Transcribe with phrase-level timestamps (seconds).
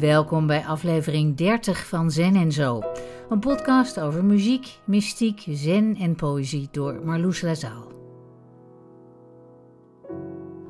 [0.00, 2.82] Welkom bij aflevering 30 van Zen en Zo.
[3.28, 7.92] Een podcast over muziek, mystiek, zen en poëzie door Marloes Lazaal.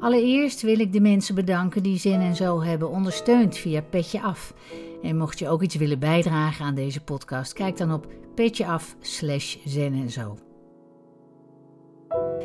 [0.01, 4.55] Allereerst wil ik de mensen bedanken die Zen en Zo hebben ondersteund via Petje Af.
[5.03, 9.57] En mocht je ook iets willen bijdragen aan deze podcast, kijk dan op petjeaf slash
[9.65, 10.39] zen en zo.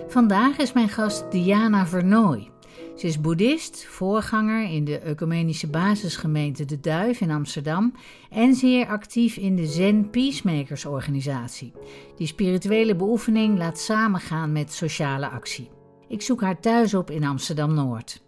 [0.08, 2.54] Vandaag is mijn gast Diana Vernooy.
[2.98, 7.94] Ze is boeddhist, voorganger in de ecumenische basisgemeente De Duif in Amsterdam
[8.30, 11.74] en zeer actief in de Zen Peacemakers organisatie.
[12.16, 15.70] Die spirituele beoefening laat samengaan met sociale actie.
[16.08, 18.24] Ik zoek haar thuis op in Amsterdam Noord.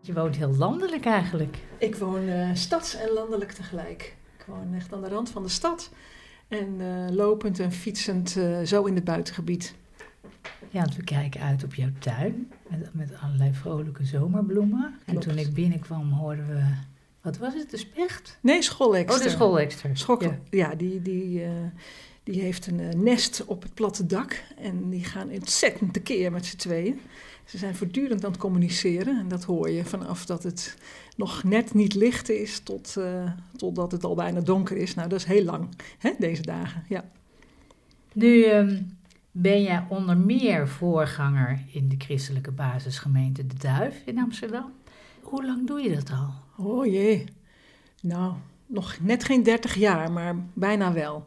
[0.00, 1.58] Je woont heel landelijk eigenlijk.
[1.78, 4.16] Ik woon uh, stads- en landelijk tegelijk.
[4.38, 5.90] Ik woon echt aan de rand van de stad.
[6.48, 9.74] En uh, lopend en fietsend uh, zo in het buitengebied.
[10.70, 14.94] Ja, want we kijken uit op jouw tuin met, met allerlei vrolijke zomerbloemen.
[15.04, 15.24] Klopt.
[15.24, 16.62] En toen ik binnenkwam hoorden we,
[17.20, 18.38] wat was het, de specht?
[18.40, 19.18] Nee, schoolekster.
[19.18, 19.28] Oh, de
[19.96, 19.96] schoolekster.
[20.20, 20.38] Ja.
[20.50, 21.50] ja, die, die, uh,
[22.22, 24.44] die heeft een uh, nest op het platte dak.
[24.58, 27.00] En die gaan ontzettend tekeer met z'n tweeën.
[27.44, 29.18] Ze zijn voortdurend aan het communiceren.
[29.18, 30.76] En dat hoor je vanaf dat het
[31.16, 34.94] nog net niet licht is tot, uh, totdat het al bijna donker is.
[34.94, 37.04] Nou, dat is heel lang, hè, deze dagen, ja.
[38.12, 38.97] Nu um,
[39.40, 44.72] ben jij onder meer voorganger in de christelijke basisgemeente De Duif in Amsterdam.
[45.22, 46.34] Hoe lang doe je dat al?
[46.66, 47.24] Oh jee,
[48.02, 48.34] nou,
[48.66, 51.26] nog net geen 30 jaar, maar bijna wel.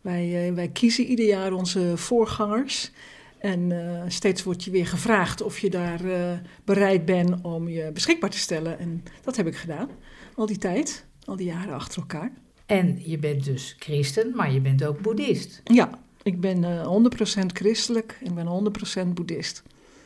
[0.00, 2.90] Wij, uh, wij kiezen ieder jaar onze voorgangers.
[3.38, 6.32] En uh, steeds wordt je weer gevraagd of je daar uh,
[6.64, 8.78] bereid bent om je beschikbaar te stellen.
[8.78, 9.88] En dat heb ik gedaan,
[10.34, 12.32] al die tijd, al die jaren achter elkaar.
[12.66, 15.60] En je bent dus christen, maar je bent ook boeddhist.
[15.64, 18.72] Ja, ik ben uh, 100% christelijk en ben
[19.06, 19.62] 100% boeddhist.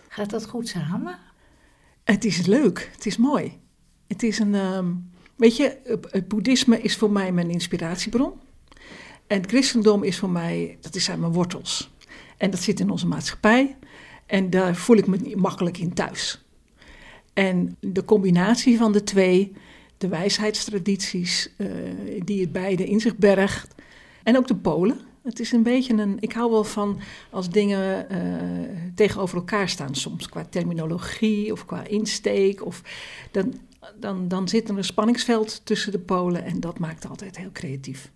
[0.08, 1.19] Gaat dat goed samen?
[2.05, 3.58] Het is leuk, het is mooi.
[4.06, 5.78] Het is een, um, weet je,
[6.10, 8.32] het boeddhisme is voor mij mijn inspiratiebron.
[9.26, 11.91] En het christendom is voor mij, dat zijn mijn wortels.
[12.37, 13.76] En dat zit in onze maatschappij.
[14.26, 16.44] En daar voel ik me makkelijk in thuis.
[17.32, 19.53] En de combinatie van de twee,
[19.98, 21.69] de wijsheidstradities, uh,
[22.25, 23.75] die het beide in zich bergt.
[24.22, 25.07] En ook de Polen.
[25.23, 26.17] Het is een beetje een.
[26.21, 28.19] Ik hou wel van als dingen uh,
[28.95, 32.67] tegenover elkaar staan, soms qua terminologie of qua insteek.
[32.67, 32.83] Of
[33.31, 33.55] dan,
[34.01, 38.11] dan, dan zit er een spanningsveld tussen de Polen en dat maakt altijd heel creatief.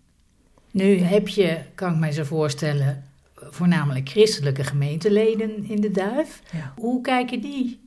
[0.71, 6.43] Nu heb je, kan ik mij zo voorstellen, voornamelijk christelijke gemeenteleden in de Duif.
[6.53, 6.73] Ja.
[6.77, 7.81] Hoe kijken die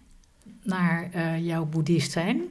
[0.64, 2.42] naar uh, jouw boeddhist zijn?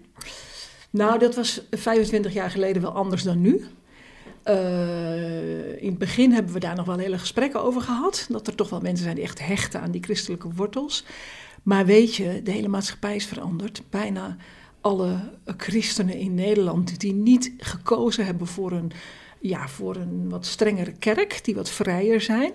[0.90, 3.64] Nou, dat was 25 jaar geleden wel anders dan nu.
[4.44, 8.26] Uh, in het begin hebben we daar nog wel hele gesprekken over gehad.
[8.30, 11.04] Dat er toch wel mensen zijn die echt hechten aan die christelijke wortels.
[11.62, 13.82] Maar weet je, de hele maatschappij is veranderd.
[13.90, 14.36] Bijna
[14.80, 18.92] alle christenen in Nederland die niet gekozen hebben voor een
[19.40, 22.52] ja, voor een wat strengere kerk, die wat vrijer zijn.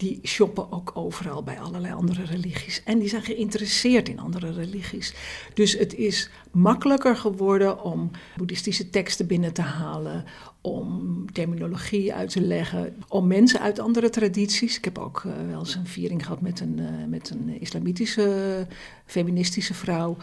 [0.00, 2.82] Die shoppen ook overal bij allerlei andere religies.
[2.84, 5.14] En die zijn geïnteresseerd in andere religies.
[5.54, 10.24] Dus het is makkelijker geworden om boeddhistische teksten binnen te halen.
[10.60, 12.96] Om terminologie uit te leggen.
[13.08, 14.76] Om mensen uit andere tradities.
[14.76, 18.66] Ik heb ook uh, wel eens een viering gehad met een, uh, met een islamitische
[19.06, 20.16] feministische vrouw.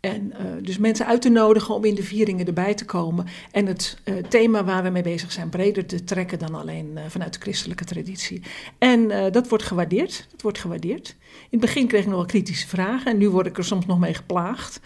[0.00, 3.26] En uh, dus mensen uit te nodigen om in de vieringen erbij te komen.
[3.50, 7.02] En het uh, thema waar we mee bezig zijn breder te trekken dan alleen uh,
[7.08, 8.42] vanuit de christelijke traditie.
[8.78, 10.26] En dat wordt gewaardeerd.
[10.30, 11.16] Dat wordt gewaardeerd.
[11.30, 13.86] In het begin kreeg ik nog wel kritische vragen en nu word ik er soms
[13.86, 14.80] nog mee geplaagd.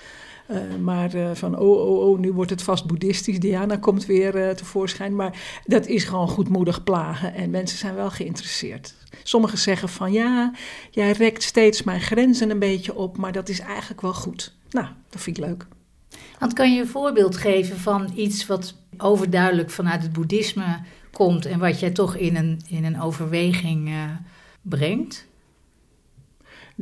[0.80, 3.40] Maar van oh, oh, oh, nu wordt het vast boeddhistisch.
[3.40, 5.16] Diana komt weer tevoorschijn.
[5.16, 7.34] Maar dat is gewoon goedmoedig plagen.
[7.34, 8.94] En mensen zijn wel geïnteresseerd.
[9.22, 10.52] Sommigen zeggen van ja,
[10.90, 13.16] jij rekt steeds mijn grenzen een beetje op.
[13.16, 14.54] Maar dat is eigenlijk wel goed.
[14.70, 15.66] Nou, dat vind ik leuk.
[16.38, 20.80] Want kan je een voorbeeld geven van iets wat overduidelijk vanuit het boeddhisme
[21.12, 23.90] komt en wat jij toch in een, in een overweging
[24.62, 25.26] brengt?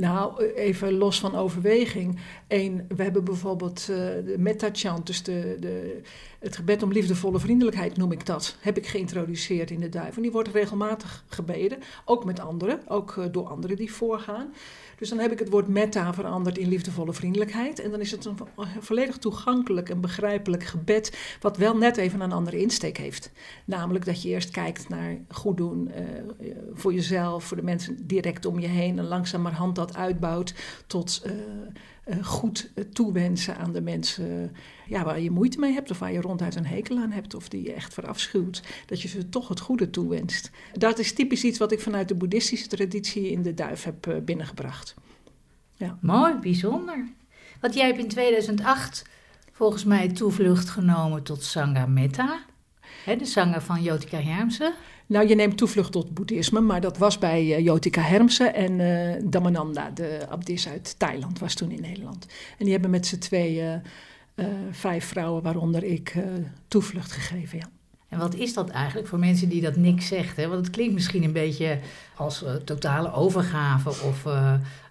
[0.00, 2.19] Nou, even los van overweging.
[2.49, 6.00] Eén, we hebben bijvoorbeeld uh, de metta-chant, dus de, de,
[6.38, 8.56] het gebed om liefdevolle vriendelijkheid noem ik dat.
[8.61, 10.17] Heb ik geïntroduceerd in de duif.
[10.17, 14.52] En die wordt regelmatig gebeden, ook met anderen, ook uh, door anderen die voorgaan.
[15.00, 17.81] Dus dan heb ik het woord metta veranderd in liefdevolle vriendelijkheid.
[17.81, 18.37] En dan is het een
[18.81, 23.31] volledig toegankelijk en begrijpelijk gebed, wat wel net even een andere insteek heeft.
[23.64, 28.47] Namelijk dat je eerst kijkt naar goed doen uh, voor jezelf, voor de mensen direct
[28.47, 30.55] om je heen en langzamerhand dat uitbouwt
[30.87, 31.32] tot uh,
[32.23, 34.56] goed toewensen aan de mensen
[34.87, 37.49] ja, waar je moeite mee hebt of waar je ronduit een hekel aan hebt of
[37.49, 40.50] die je echt verafschuwt, dat je ze toch het goede toewenst.
[40.73, 44.94] Dat is typisch iets wat ik vanuit de boeddhistische traditie in de duif heb binnengebracht.
[45.75, 45.99] Ja.
[46.00, 47.08] Mooi, bijzonder.
[47.61, 49.05] Want jij hebt in 2008
[49.52, 52.44] volgens mij toevlucht genomen tot Sangha Metta,
[53.05, 54.75] hè, de Sangha van Jotika Hermsen.
[55.10, 59.30] Nou, je neemt toevlucht tot boeddhisme, maar dat was bij uh, Jotika Hermsen en uh,
[59.30, 62.26] Damananda, de abdis uit Thailand, was toen in Nederland.
[62.58, 63.82] En die hebben met z'n tweeën
[64.34, 66.14] uh, vijf vrouwen, waaronder ik,
[66.68, 67.68] toevlucht gegeven, ja.
[68.08, 70.36] En wat is dat eigenlijk voor mensen die dat niks zegt?
[70.36, 70.48] Hè?
[70.48, 71.78] Want het klinkt misschien een beetje
[72.16, 74.24] als totale overgave of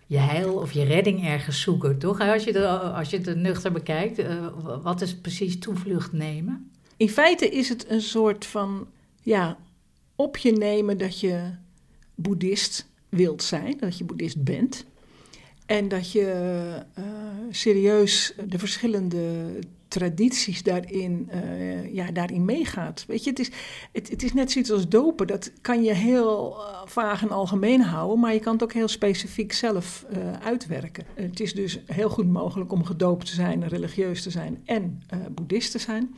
[0.06, 2.19] je heil of je redding ergens zoeken, toch?
[2.19, 4.22] Als je, het, als je het nuchter bekijkt,
[4.83, 6.72] wat is precies toevlucht nemen?
[6.98, 8.88] In feite is het een soort van
[9.22, 9.57] ja,
[10.19, 11.42] op je nemen dat je
[12.16, 14.86] boeddhist wilt zijn, dat je boeddhist bent.
[15.66, 16.25] En dat je
[17.00, 17.06] uh,
[17.50, 19.50] serieus de verschillende
[19.88, 23.06] tradities daarin, uh, ja, daarin meegaat.
[23.07, 23.51] Weet je, het is,
[23.92, 25.27] het, het, is net zoiets als dopen.
[25.27, 28.88] Dat kan je heel uh, vaag en algemeen houden, maar je kan het ook heel
[28.88, 30.06] specifiek zelf
[30.44, 31.06] uitwerken.
[31.13, 35.01] Het is dus heel goed mogelijk om gedoopt te zijn, religieus te zijn en
[35.31, 36.15] boeddhist te zijn.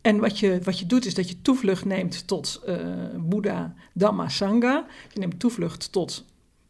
[0.00, 2.76] En wat je, wat je doet is dat je toevlucht neemt tot uh,
[3.18, 4.86] Boeddha, Dhamma, Sangha.
[5.12, 6.24] Je neemt toevlucht tot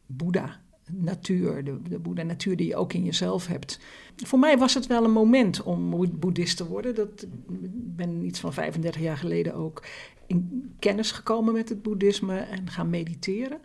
[0.06, 3.78] Boeddha, natuur, de, de Boeddha-natuur die je ook in jezelf hebt.
[4.16, 6.94] Voor mij was het wel een moment om boeddhist te worden.
[6.94, 7.22] Dat,
[7.62, 9.82] ik ben iets van 35 jaar geleden ook
[10.26, 13.60] in kennis gekomen met het boeddhisme en gaan mediteren.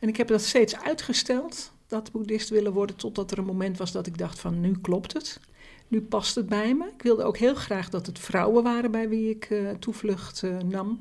[0.00, 3.92] En ik heb dat steeds uitgesteld, dat boeddhist willen worden, totdat er een moment was
[3.92, 5.40] dat ik dacht van nu klopt het.
[5.88, 6.84] Nu past het bij me.
[6.96, 10.58] Ik wilde ook heel graag dat het vrouwen waren bij wie ik uh, toevlucht uh,
[10.58, 10.98] nam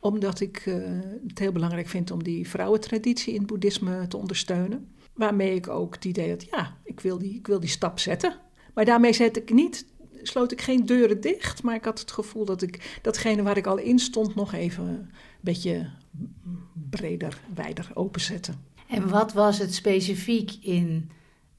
[0.00, 0.74] omdat ik uh,
[1.28, 4.88] het heel belangrijk vind om die vrouwentraditie in het boeddhisme te ondersteunen.
[5.14, 8.36] Waarmee ik ook het idee had, ja, ik wil die, ik wil die stap zetten.
[8.74, 9.86] Maar daarmee zet ik niet,
[10.22, 13.66] sloot ik geen deuren dicht, maar ik had het gevoel dat ik datgene waar ik
[13.66, 15.10] al in stond nog even een
[15.40, 15.90] beetje
[16.90, 18.52] breder, wijder openzette.
[18.88, 21.10] En wat was het specifiek in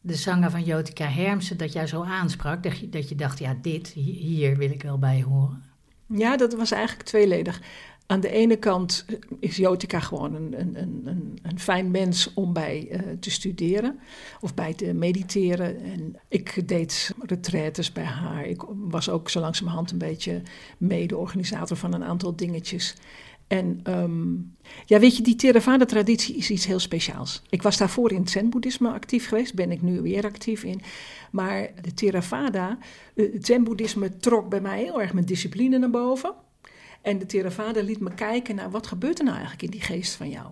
[0.02, 2.64] de zanger van Jotica Hermsen dat jij zo aansprak?
[2.64, 5.64] Dat je, dat je dacht, ja, dit, hier wil ik wel bij horen.
[6.06, 7.62] Ja, dat was eigenlijk tweeledig.
[8.06, 9.06] Aan de ene kant
[9.40, 10.78] is Jotica gewoon een, een,
[11.08, 14.00] een, een fijn mens om bij uh, te studeren
[14.42, 15.82] of bij te mediteren.
[15.82, 18.46] En ik deed retraites bij haar.
[18.46, 20.42] Ik was ook zo langzamerhand een beetje
[20.78, 22.96] mede-organisator van een aantal dingetjes.
[23.52, 24.56] En um,
[24.86, 27.42] ja, weet je, die Theravada-traditie is iets heel speciaals.
[27.50, 30.82] Ik was daarvoor in het Zen-boeddhisme actief geweest, ben ik nu weer actief in.
[31.32, 32.78] Maar de Theravada,
[33.16, 36.34] het Zen-boeddhisme trok bij mij heel erg mijn discipline naar boven.
[37.02, 40.16] En de Theravada liet me kijken naar wat gebeurt er nou eigenlijk in die geest
[40.16, 40.48] van jou.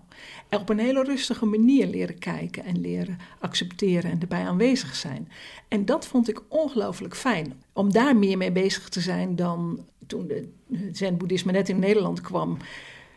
[0.50, 5.32] En op een hele rustige manier leren kijken en leren accepteren en erbij aanwezig zijn.
[5.68, 7.54] En dat vond ik ongelooflijk fijn.
[7.74, 10.50] Om daar meer mee bezig te zijn dan toen de
[10.92, 12.58] Zen-boeddhisme net in Nederland kwam.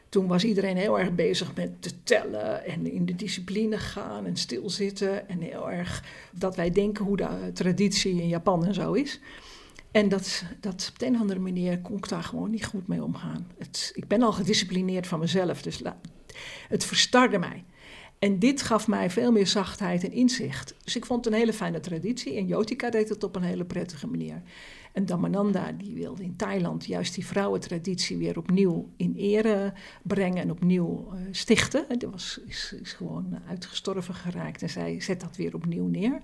[0.08, 4.36] Toen was iedereen heel erg bezig met te tellen en in de discipline gaan en
[4.36, 5.28] stilzitten.
[5.28, 9.20] En heel erg dat wij denken hoe de traditie in Japan en zo is.
[9.90, 12.86] En dat, dat op de een of andere manier kon ik daar gewoon niet goed
[12.86, 13.46] mee omgaan.
[13.58, 15.82] Het, ik ben al gedisciplineerd van mezelf, dus
[16.68, 17.64] het verstarde mij.
[18.22, 20.74] En dit gaf mij veel meer zachtheid en inzicht.
[20.84, 22.36] Dus ik vond het een hele fijne traditie.
[22.36, 24.42] En Jotika deed het op een hele prettige manier.
[24.92, 29.72] En Damananda die wilde in Thailand juist die vrouwentraditie weer opnieuw in ere
[30.02, 31.84] brengen en opnieuw uh, stichten.
[31.88, 36.20] Dat was, is, is gewoon uitgestorven geraakt en zij zet dat weer opnieuw neer.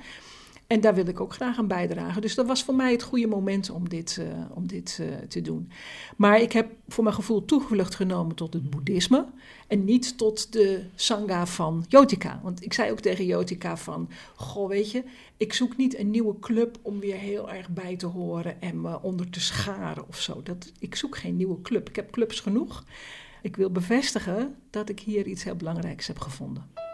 [0.69, 2.23] En daar wil ik ook graag aan bijdragen.
[2.23, 5.41] Dus dat was voor mij het goede moment om dit, uh, om dit uh, te
[5.41, 5.71] doen.
[6.17, 9.27] Maar ik heb voor mijn gevoel toevlucht genomen tot het boeddhisme.
[9.67, 12.41] En niet tot de sangha van Jotika.
[12.43, 14.09] Want ik zei ook tegen Jotika van...
[14.35, 15.05] Goh, weet je,
[15.37, 18.61] ik zoek niet een nieuwe club om weer heel erg bij te horen...
[18.61, 20.43] en me onder te scharen of zo.
[20.43, 21.89] Dat, ik zoek geen nieuwe club.
[21.89, 22.85] Ik heb clubs genoeg.
[23.43, 26.88] Ik wil bevestigen dat ik hier iets heel belangrijks heb gevonden.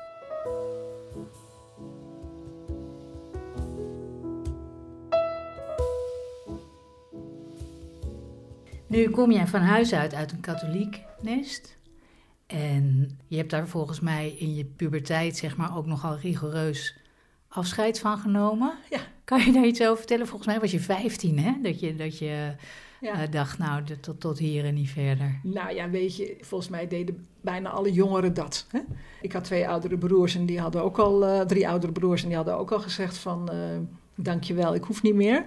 [8.94, 11.76] Nu kom jij van huis uit uit een katholiek nest.
[12.46, 16.96] En je hebt daar volgens mij in je puberteit zeg maar ook nogal rigoureus
[17.48, 18.74] afscheid van genomen.
[18.90, 18.98] Ja.
[19.24, 20.26] Kan je daar iets over vertellen?
[20.26, 21.52] Volgens mij was je 15 hè?
[21.62, 22.54] Dat je, dat je
[23.00, 23.22] ja.
[23.22, 25.40] uh, dacht, nou, tot, tot hier en niet verder.
[25.42, 28.66] Nou ja, weet je, volgens mij deden bijna alle jongeren dat.
[28.70, 28.80] Hè?
[29.20, 32.28] Ik had twee oudere broers en die hadden ook al, uh, drie oudere broers en
[32.28, 33.50] die hadden ook al gezegd van...
[33.52, 33.58] Uh,
[34.14, 35.44] dankjewel, ik hoef niet meer.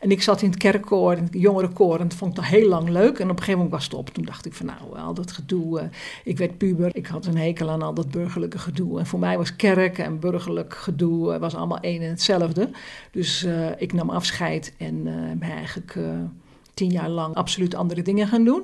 [0.00, 2.68] En ik zat in het kerkkoor, in het jongerenkoor, en dat vond ik nog heel
[2.68, 3.18] lang leuk.
[3.18, 4.08] En op een gegeven moment was het op.
[4.08, 5.80] Toen dacht ik van nou, al dat gedoe.
[5.80, 5.86] Uh,
[6.24, 8.98] ik werd puber, ik had een hekel aan al dat burgerlijke gedoe.
[8.98, 12.70] En voor mij was kerk en burgerlijk gedoe uh, was allemaal één en hetzelfde.
[13.10, 15.02] Dus uh, ik nam afscheid en
[15.38, 15.98] ben eigenlijk
[16.74, 18.62] tien jaar lang absoluut andere dingen gaan doen.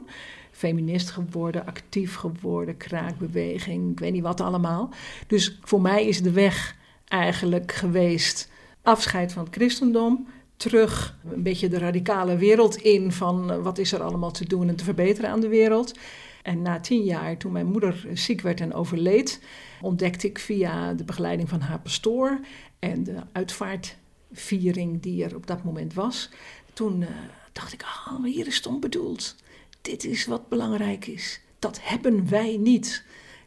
[0.50, 4.90] Feminist geworden, actief geworden, kraakbeweging, ik weet niet wat allemaal.
[5.26, 6.76] Dus voor mij is de weg
[7.08, 8.52] eigenlijk geweest
[8.84, 10.26] afscheid van het christendom,
[10.56, 14.68] terug een beetje de radicale wereld in van eh, wat is er allemaal te doen
[14.68, 15.98] en te verbeteren aan de wereld.
[16.42, 19.40] En na tien jaar, toen mijn moeder ziek werd en overleed,
[19.80, 22.40] ontdekte ik via de begeleiding van haar pastoor
[22.78, 26.30] en de uitvaartviering die er op dat moment was,
[26.72, 27.08] toen uh,
[27.52, 29.36] dacht ik, ah, hier is het bedoeld.
[29.80, 31.40] Dit is wat belangrijk is.
[31.58, 33.04] Dat hebben wij niet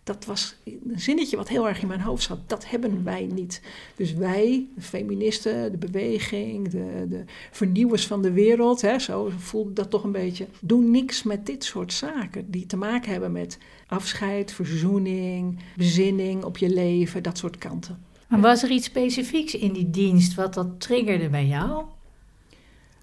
[0.07, 2.39] dat was een zinnetje wat heel erg in mijn hoofd zat.
[2.49, 3.61] Dat hebben wij niet.
[3.95, 9.73] Dus wij, de feministen, de beweging, de, de vernieuwers van de wereld, hè, zo voelde
[9.73, 13.57] dat toch een beetje, doen niks met dit soort zaken die te maken hebben met
[13.87, 18.05] afscheid, verzoening, bezinning op je leven, dat soort kanten.
[18.27, 21.85] Maar was er iets specifieks in die dienst wat dat triggerde bij jou?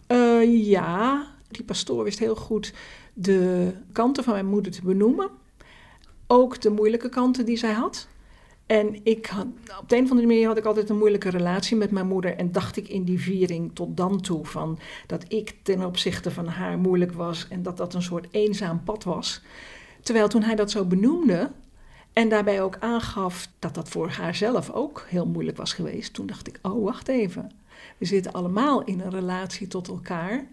[0.08, 2.72] Uh, ja, die pastoor wist heel goed
[3.14, 5.30] de kanten van mijn moeder te benoemen
[6.26, 8.08] ook de moeilijke kanten die zij had.
[8.66, 9.46] En ik had,
[9.80, 12.36] op de een of andere manier had ik altijd een moeilijke relatie met mijn moeder.
[12.36, 16.46] En dacht ik in die viering tot dan toe van dat ik ten opzichte van
[16.46, 17.48] haar moeilijk was.
[17.48, 19.42] En dat dat een soort eenzaam pad was.
[20.02, 21.50] Terwijl toen hij dat zo benoemde
[22.12, 26.12] en daarbij ook aangaf dat dat voor haarzelf ook heel moeilijk was geweest.
[26.14, 27.50] Toen dacht ik, oh wacht even.
[27.98, 30.46] We zitten allemaal in een relatie tot elkaar.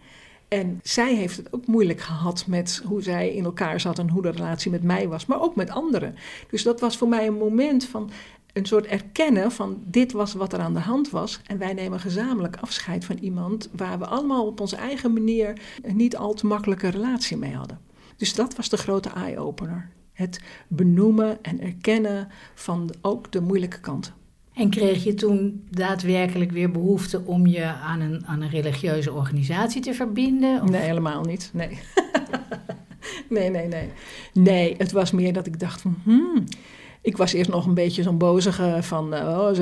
[0.54, 4.22] En zij heeft het ook moeilijk gehad met hoe zij in elkaar zat en hoe
[4.22, 6.16] de relatie met mij was, maar ook met anderen.
[6.50, 8.10] Dus dat was voor mij een moment van
[8.54, 11.42] een soort erkennen van dit was wat er aan de hand was.
[11.46, 15.96] En wij nemen gezamenlijk afscheid van iemand waar we allemaal op onze eigen manier een
[15.96, 17.80] niet al te makkelijke relatie mee hadden.
[18.16, 19.90] Dus dat was de grote eye-opener.
[20.14, 24.14] Het benoemen en erkennen van ook de moeilijke kanten.
[24.54, 29.82] En kreeg je toen daadwerkelijk weer behoefte om je aan een, aan een religieuze organisatie
[29.82, 30.72] te verbinden?
[30.72, 31.50] Nee, helemaal niet.
[31.54, 31.80] Nee.
[33.30, 33.90] nee, nee, nee.
[34.34, 36.44] Nee, het was meer dat ik dacht van, hmm,
[37.04, 39.58] ik was eerst nog een beetje zo'n bozige van eh, oh,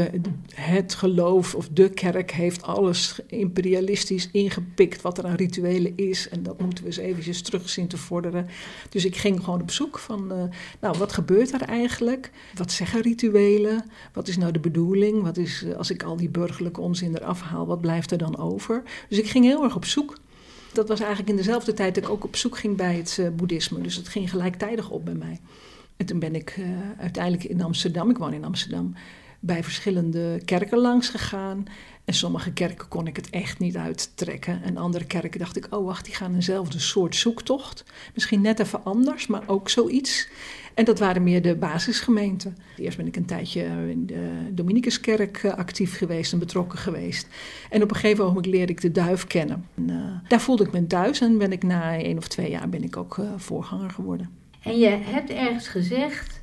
[0.54, 6.30] het geloof of de kerk heeft alles imperialistisch ingepikt wat er aan rituelen is.
[6.30, 8.48] En dat moeten we eens eventjes terug zien te vorderen.
[8.90, 10.44] Dus ik ging gewoon op zoek van, uh,
[10.80, 12.32] nou wat gebeurt er eigenlijk?
[12.56, 13.86] Wat zeggen rituelen?
[14.14, 15.22] Wat is nou de bedoeling?
[15.22, 18.38] Wat is, eh, als ik al die burgerlijke onzin eraf haal, wat blijft er dan
[18.38, 18.84] over?
[19.10, 20.18] Dus ik ging heel erg op zoek.
[20.74, 23.82] Dat was eigenlijk in dezelfde tijd dat ik ook op zoek ging bij het boeddhisme.
[23.82, 25.40] Dus het ging gelijktijdig op bij mij.
[26.00, 26.66] En toen ben ik uh,
[26.98, 28.94] uiteindelijk in Amsterdam, ik woon in Amsterdam,
[29.40, 31.64] bij verschillende kerken langs gegaan.
[32.06, 34.64] En sommige kerken kon ik het echt niet uittrekken.
[34.64, 37.84] En andere kerken dacht ik, oh wacht, die gaan eenzelfde soort zoektocht.
[38.14, 40.30] Misschien net even anders, maar ook zoiets.
[40.74, 42.58] En dat waren meer de basisgemeenten.
[42.78, 47.28] Eerst ben ik een tijdje in de Dominicuskerk eh, actief geweest en betrokken geweest.
[47.70, 49.66] En op een gegeven moment leerde ik de duif kennen.
[49.76, 52.84] En, daar voelde ik me thuis en ben ik na één of twee jaar ben
[52.84, 54.39] ik ook voorganger geworden.
[54.64, 56.40] En je hebt ergens gezegd,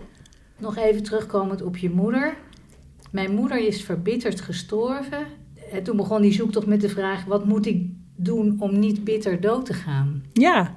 [0.59, 2.37] nog even terugkomend op je moeder.
[3.11, 5.27] Mijn moeder is verbitterd gestorven.
[5.73, 9.41] En toen begon die zoektocht met de vraag: wat moet ik doen om niet bitter
[9.41, 10.23] dood te gaan?
[10.33, 10.77] Ja.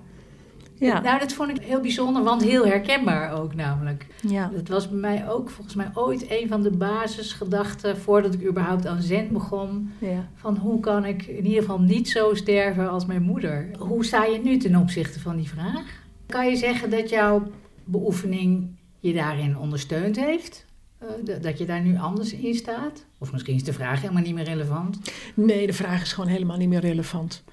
[0.80, 1.02] Ja.
[1.02, 4.08] Nou, dat vond ik heel bijzonder, want heel herkenbaar ook namelijk.
[4.28, 4.52] Ja.
[4.54, 8.88] Dat was bij mij ook volgens mij ooit een van de basisgedachten voordat ik überhaupt
[8.88, 9.92] aan Zen begon.
[9.98, 10.30] Ja.
[10.36, 13.70] Van hoe kan ik in ieder geval niet zo sterven als mijn moeder?
[13.78, 15.99] Hoe sta je nu ten opzichte van die vraag?
[16.30, 17.52] Kan je zeggen dat jouw
[17.84, 20.66] beoefening je daarin ondersteund heeft?
[21.04, 23.06] Uh, dat je daar nu anders in staat?
[23.18, 25.00] Of misschien is de vraag helemaal niet meer relevant?
[25.34, 27.44] Nee, de vraag is gewoon helemaal niet meer relevant.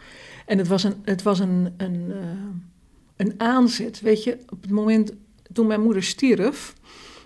[0.47, 2.17] En het was een, het was een, een, uh,
[3.17, 4.01] een aanzet.
[4.01, 5.13] Weet je, op het moment
[5.53, 6.75] toen mijn moeder stierf,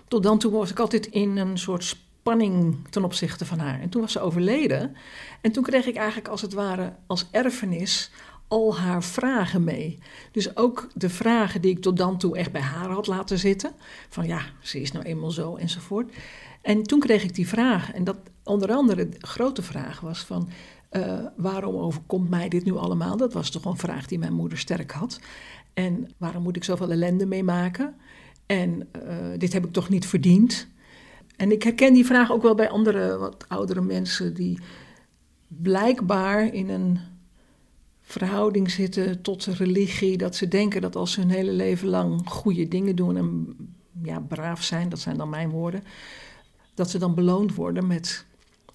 [0.07, 3.81] tot dan toe was ik altijd in een soort spanning ten opzichte van haar.
[3.81, 4.95] En toen was ze overleden.
[5.41, 8.11] En toen kreeg ik eigenlijk als het ware als erfenis
[8.51, 9.97] al haar vragen mee.
[10.31, 13.71] Dus ook de vragen die ik tot dan toe echt bij haar had laten zitten.
[14.09, 16.13] Van ja, ze is nou eenmaal zo enzovoort.
[16.61, 17.91] En toen kreeg ik die vraag.
[17.93, 20.49] En dat onder andere de grote vraag was van...
[20.91, 23.17] Uh, waarom overkomt mij dit nu allemaal?
[23.17, 25.19] Dat was toch een vraag die mijn moeder sterk had.
[25.73, 27.95] En waarom moet ik zoveel ellende meemaken?
[28.45, 30.67] En uh, dit heb ik toch niet verdiend?
[31.35, 34.33] En ik herken die vraag ook wel bij andere wat oudere mensen...
[34.33, 34.59] die
[35.47, 36.99] blijkbaar in een
[38.11, 40.17] verhouding zitten tot religie.
[40.17, 43.55] Dat ze denken dat als ze hun hele leven lang goede dingen doen en
[44.03, 45.83] ja, braaf zijn, dat zijn dan mijn woorden,
[46.73, 48.25] dat ze dan beloond worden met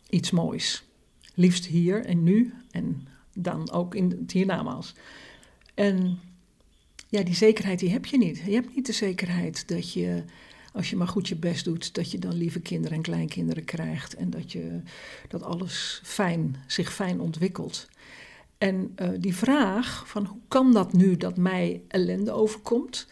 [0.08, 0.84] iets moois.
[1.34, 4.94] Liefst hier en nu en dan ook in het hiernamaals.
[5.74, 6.18] En
[7.08, 8.42] ja, die zekerheid die heb je niet.
[8.46, 10.24] Je hebt niet de zekerheid dat je,
[10.72, 14.14] als je maar goed je best doet, dat je dan lieve kinderen en kleinkinderen krijgt
[14.14, 14.80] en dat, je,
[15.28, 17.88] dat alles fijn, zich fijn ontwikkelt.
[18.58, 23.06] En uh, die vraag van hoe kan dat nu dat mij ellende overkomt?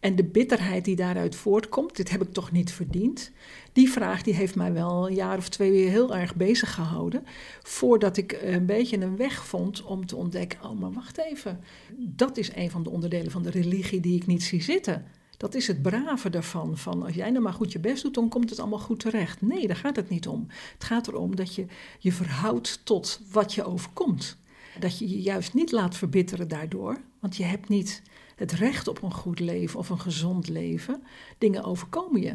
[0.00, 3.30] En de bitterheid die daaruit voortkomt, dit heb ik toch niet verdiend.
[3.72, 7.24] Die vraag die heeft mij wel een jaar of twee weer heel erg bezig gehouden.
[7.62, 11.60] Voordat ik een beetje een weg vond om te ontdekken: oh, maar wacht even.
[11.96, 15.04] Dat is een van de onderdelen van de religie die ik niet zie zitten.
[15.36, 16.76] Dat is het brave daarvan.
[16.76, 19.40] Van als jij nou maar goed je best doet, dan komt het allemaal goed terecht.
[19.42, 20.46] Nee, daar gaat het niet om.
[20.72, 21.66] Het gaat erom dat je
[21.98, 24.38] je verhoudt tot wat je overkomt.
[24.80, 27.00] Dat je je juist niet laat verbitteren daardoor.
[27.20, 28.02] Want je hebt niet
[28.36, 31.02] het recht op een goed leven of een gezond leven.
[31.38, 32.34] Dingen overkomen je.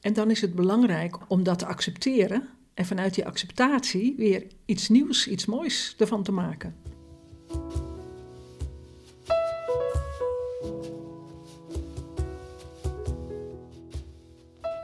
[0.00, 2.48] En dan is het belangrijk om dat te accepteren.
[2.74, 6.76] En vanuit die acceptatie weer iets nieuws, iets moois ervan te maken.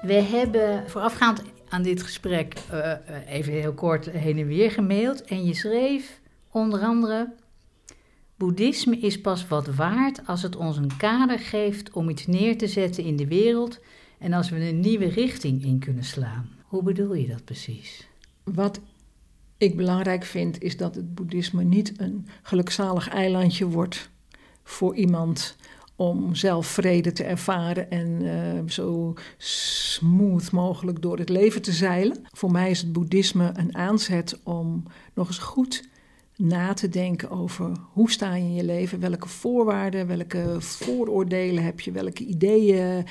[0.03, 2.93] We hebben voorafgaand aan dit gesprek uh,
[3.29, 5.23] even heel kort heen en weer gemaild.
[5.23, 6.21] En je schreef
[6.59, 7.35] onder andere:
[8.37, 12.67] Boeddhisme is pas wat waard als het ons een kader geeft om iets neer te
[12.67, 13.81] zetten in de wereld
[14.19, 16.51] en als we een nieuwe richting in kunnen slaan.
[16.65, 18.09] Hoe bedoel je dat precies?
[18.45, 18.81] Wat
[19.59, 24.11] ik belangrijk vind, is dat het boeddhisme niet een gelukzalig eilandje wordt
[24.63, 25.57] voor iemand
[25.97, 32.25] om zelf vrede te ervaren en uh, zo smooth mogelijk door het leven te zeilen.
[32.31, 34.83] Voor mij is het boeddhisme een aanzet om
[35.15, 35.89] nog eens goed
[36.39, 41.81] na te denken over hoe sta je in je leven, welke voorwaarden, welke vooroordelen heb
[41.81, 43.05] je, welke ideeën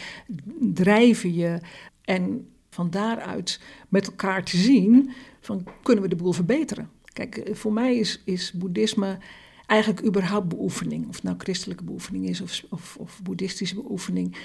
[0.73, 1.59] drijven je.
[2.01, 6.89] En van daaruit met elkaar te zien van kunnen we de boel verbeteren.
[7.13, 9.17] Kijk, voor mij is, is boeddhisme
[9.65, 11.07] eigenlijk überhaupt beoefening.
[11.07, 14.37] Of het nou christelijke beoefening is of, of, of boeddhistische beoefening.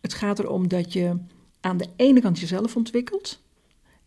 [0.00, 1.16] Het gaat erom dat je
[1.60, 3.42] aan de ene kant jezelf ontwikkelt.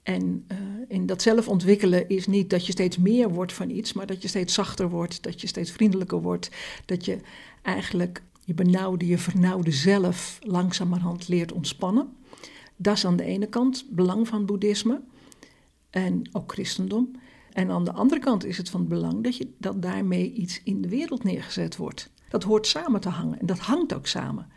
[0.03, 3.93] En uh, in dat zelf ontwikkelen is niet dat je steeds meer wordt van iets,
[3.93, 6.49] maar dat je steeds zachter wordt, dat je steeds vriendelijker wordt,
[6.85, 7.17] dat je
[7.61, 12.09] eigenlijk je benauwde, je vernauwde zelf langzamerhand leert ontspannen.
[12.75, 15.01] Dat is aan de ene kant belang van boeddhisme
[15.89, 17.11] en ook christendom.
[17.51, 20.81] En aan de andere kant is het van belang dat, je, dat daarmee iets in
[20.81, 22.09] de wereld neergezet wordt.
[22.29, 24.47] Dat hoort samen te hangen en dat hangt ook samen.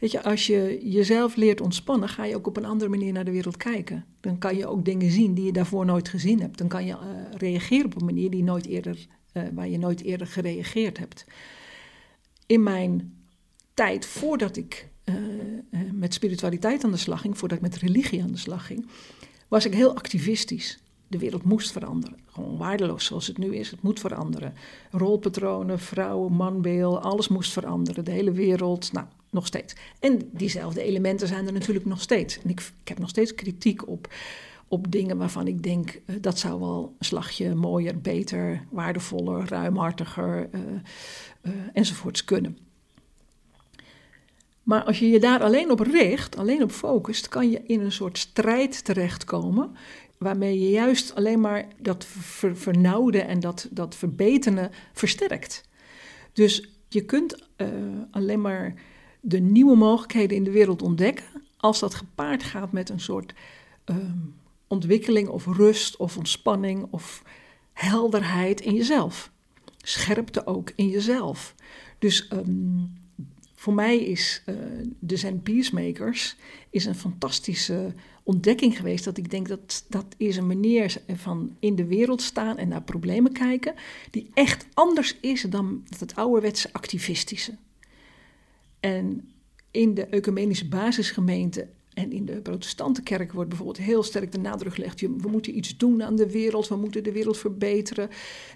[0.00, 3.24] Weet je, als je jezelf leert ontspannen, ga je ook op een andere manier naar
[3.24, 4.04] de wereld kijken.
[4.20, 6.58] Dan kan je ook dingen zien die je daarvoor nooit gezien hebt.
[6.58, 6.98] Dan kan je uh,
[7.36, 11.24] reageren op een manier die nooit eerder, uh, waar je nooit eerder gereageerd hebt.
[12.46, 13.14] In mijn
[13.74, 15.14] tijd voordat ik uh,
[15.92, 18.86] met spiritualiteit aan de slag ging, voordat ik met religie aan de slag ging,
[19.48, 22.18] was ik heel activistisch de wereld moest veranderen.
[22.26, 23.70] Gewoon waardeloos zoals het nu is.
[23.70, 24.54] Het moet veranderen.
[24.90, 28.04] Rolpatronen, vrouwen, manbeeld, alles moest veranderen.
[28.04, 29.74] De hele wereld, nou, nog steeds.
[29.98, 32.42] En diezelfde elementen zijn er natuurlijk nog steeds.
[32.42, 34.12] En ik, ik heb nog steeds kritiek op,
[34.68, 36.00] op dingen waarvan ik denk...
[36.06, 42.58] Uh, dat zou wel een slagje mooier, beter, waardevoller, ruimhartiger uh, enzovoorts kunnen.
[44.62, 47.92] Maar als je je daar alleen op richt, alleen op focust, kan je in een
[47.92, 49.76] soort strijd terechtkomen
[50.18, 55.68] waarmee je juist alleen maar dat ver, vernauwde en dat, dat verbeteren versterkt.
[56.32, 57.48] Dus je kunt
[58.10, 58.74] alleen maar
[59.20, 61.24] de nieuwe mogelijkheden in de wereld ontdekken
[61.56, 63.34] als dat gepaard gaat met een soort
[63.86, 63.96] uh,
[64.66, 67.22] ontwikkeling of rust of ontspanning of
[67.72, 69.32] helderheid in jezelf.
[69.76, 71.54] Scherpte ook in jezelf.
[71.98, 72.92] Dus um,
[73.54, 74.56] voor mij is uh,
[74.98, 76.36] de Zen Peacemakers
[76.70, 79.04] is een fantastische ontdekking geweest.
[79.04, 82.82] Dat ik denk dat dat is een manier van in de wereld staan en naar
[82.82, 83.74] problemen kijken.
[84.10, 87.52] Die echt anders is dan het ouderwetse activistische.
[88.80, 89.30] En
[89.70, 95.00] in de ecumenische basisgemeente en in de protestantenkerk wordt bijvoorbeeld heel sterk de nadruk gelegd:
[95.00, 98.08] we moeten iets doen aan de wereld, we moeten de wereld verbeteren.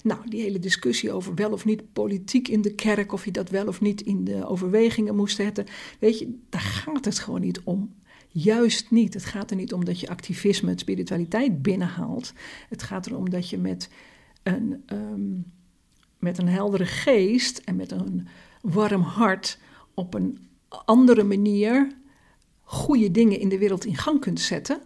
[0.03, 3.51] Nou, die hele discussie over wel of niet politiek in de kerk, of je dat
[3.51, 5.67] wel of niet in de overwegingen moest zetten.
[6.01, 7.95] Weet je, daar gaat het gewoon niet om.
[8.29, 9.15] Juist niet.
[9.15, 12.33] Het gaat er niet om dat je activisme, het spiritualiteit binnenhaalt.
[12.69, 13.89] Het gaat erom dat je met
[14.43, 15.45] een, um,
[16.19, 18.27] met een heldere geest en met een
[18.61, 19.59] warm hart
[19.95, 21.97] op een andere manier
[22.63, 24.81] goede dingen in de wereld in gang kunt zetten.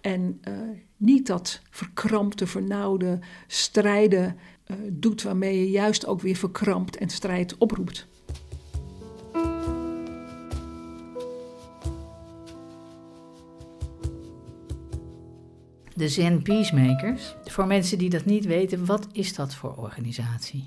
[0.00, 0.54] En uh,
[0.96, 7.58] niet dat verkrampte, vernauwde strijden uh, doet waarmee je juist ook weer verkrampt en strijd
[7.58, 8.08] oproept.
[15.94, 17.34] De Zen Peacemakers.
[17.44, 20.64] Voor mensen die dat niet weten, wat is dat voor organisatie?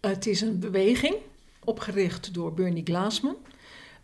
[0.00, 1.14] Het is een beweging
[1.68, 3.36] opgericht door Bernie Glassman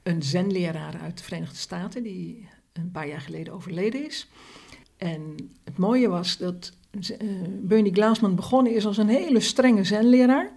[0.02, 4.28] een zenleraar uit de Verenigde Staten, die een paar jaar geleden overleden is.
[4.96, 7.28] En het mooie was dat uh,
[7.60, 10.52] Bernie Glassman begonnen is als een hele strenge zenleraar.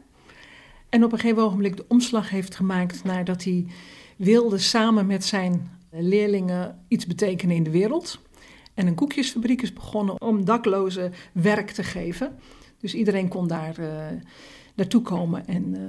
[0.90, 3.66] En op een gegeven ogenblik de omslag heeft gemaakt nadat hij
[4.18, 8.20] wilde samen met zijn leerlingen iets betekenen in de wereld.
[8.74, 12.40] En een koekjesfabriek is begonnen om daklozen werk te geven.
[12.80, 14.06] Dus iedereen kon daar uh,
[14.78, 15.80] naartoe komen en uh,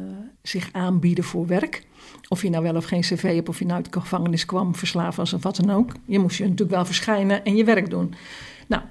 [0.43, 1.87] zich aanbieden voor werk.
[2.29, 4.75] Of je nou wel of geen cv hebt, of je nou uit de gevangenis kwam,
[4.75, 5.93] verslaafd was of wat dan ook.
[6.05, 8.15] Je moest je natuurlijk wel verschijnen en je werk doen.
[8.67, 8.83] Nou,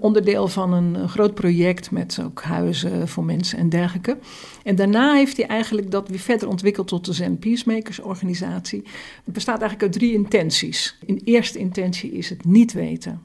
[0.00, 4.18] onderdeel van een groot project met ook huizen voor mensen en dergelijke.
[4.62, 8.82] En daarna heeft hij eigenlijk dat weer verder ontwikkeld tot de Zen Peacemakers organisatie.
[9.24, 10.98] Het bestaat eigenlijk uit drie intenties.
[11.06, 13.22] In eerste intentie is het niet weten.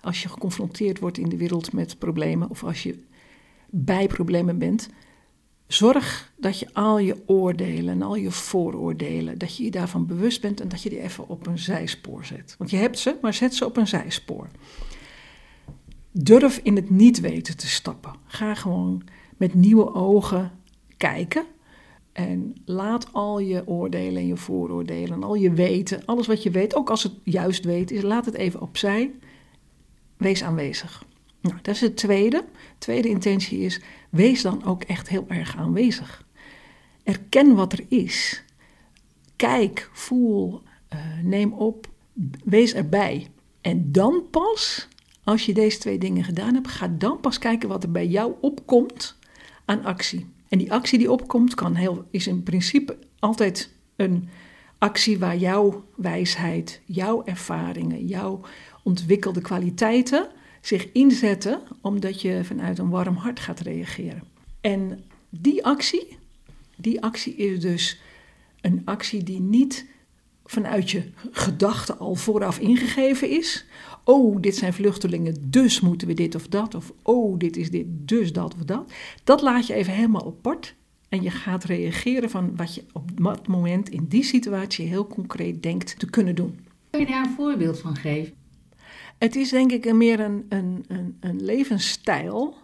[0.00, 2.98] Als je geconfronteerd wordt in de wereld met problemen of als je
[3.70, 4.88] bij problemen bent,
[5.68, 10.40] zorg dat je al je oordelen en al je vooroordelen, dat je je daarvan bewust
[10.40, 12.54] bent en dat je die even op een zijspoor zet.
[12.58, 14.48] Want je hebt ze, maar zet ze op een zijspoor.
[16.12, 18.12] Durf in het niet weten te stappen.
[18.26, 19.02] Ga gewoon
[19.36, 20.52] met nieuwe ogen
[20.96, 21.44] kijken.
[22.12, 26.50] En laat al je oordelen en je vooroordelen en al je weten, alles wat je
[26.50, 29.10] weet, ook als het juist weet is, laat het even opzij.
[30.16, 31.04] Wees aanwezig.
[31.40, 32.44] Nou, dat is het tweede.
[32.78, 36.26] Tweede intentie is, wees dan ook echt heel erg aanwezig.
[37.02, 38.44] Erken wat er is.
[39.36, 41.88] Kijk, voel, uh, neem op,
[42.44, 43.26] wees erbij.
[43.60, 44.88] En dan pas
[45.24, 48.34] als je deze twee dingen gedaan hebt, ga dan pas kijken wat er bij jou
[48.40, 49.16] opkomt
[49.64, 50.26] aan actie.
[50.48, 54.28] En die actie die opkomt kan heel, is in principe altijd een
[54.78, 58.40] actie waar jouw wijsheid, jouw ervaringen, jouw
[58.82, 60.28] ontwikkelde kwaliteiten
[60.60, 64.22] zich inzetten, omdat je vanuit een warm hart gaat reageren.
[64.60, 66.18] En die actie,
[66.76, 68.00] die actie is dus
[68.60, 69.86] een actie die niet
[70.44, 73.66] vanuit je gedachten al vooraf ingegeven is,
[74.04, 76.74] oh, dit zijn vluchtelingen, dus moeten we dit of dat.
[76.74, 78.92] Of oh, dit is dit, dus dat of dat.
[79.24, 80.74] Dat laat je even helemaal apart.
[81.08, 85.62] En je gaat reageren van wat je op dat moment in die situatie heel concreet
[85.62, 86.58] denkt te kunnen doen.
[86.90, 88.37] Kun je daar een voorbeeld van geven?
[89.18, 92.56] Het is denk ik meer een, een, een, een levensstijl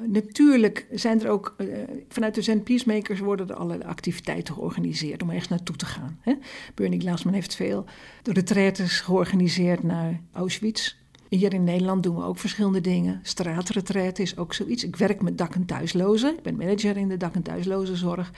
[0.00, 1.76] Natuurlijk zijn er ook, uh,
[2.08, 6.20] vanuit de Zen Peacemakers worden er allerlei activiteiten georganiseerd om ergens naartoe te gaan.
[6.74, 7.84] Bernie Glassman heeft veel
[8.22, 10.96] de retraites georganiseerd naar Auschwitz.
[11.28, 13.20] Hier in Nederland doen we ook verschillende dingen.
[13.22, 14.84] Straatretreat is ook zoiets.
[14.84, 16.36] Ik werk met dak- en thuislozen.
[16.36, 18.32] Ik ben manager in de dak- en thuislozenzorg.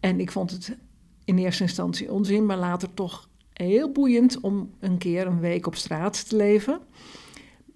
[0.00, 0.76] En ik vond het
[1.24, 5.74] in eerste instantie onzin, maar later toch heel boeiend om een keer een week op
[5.74, 6.80] straat te leven.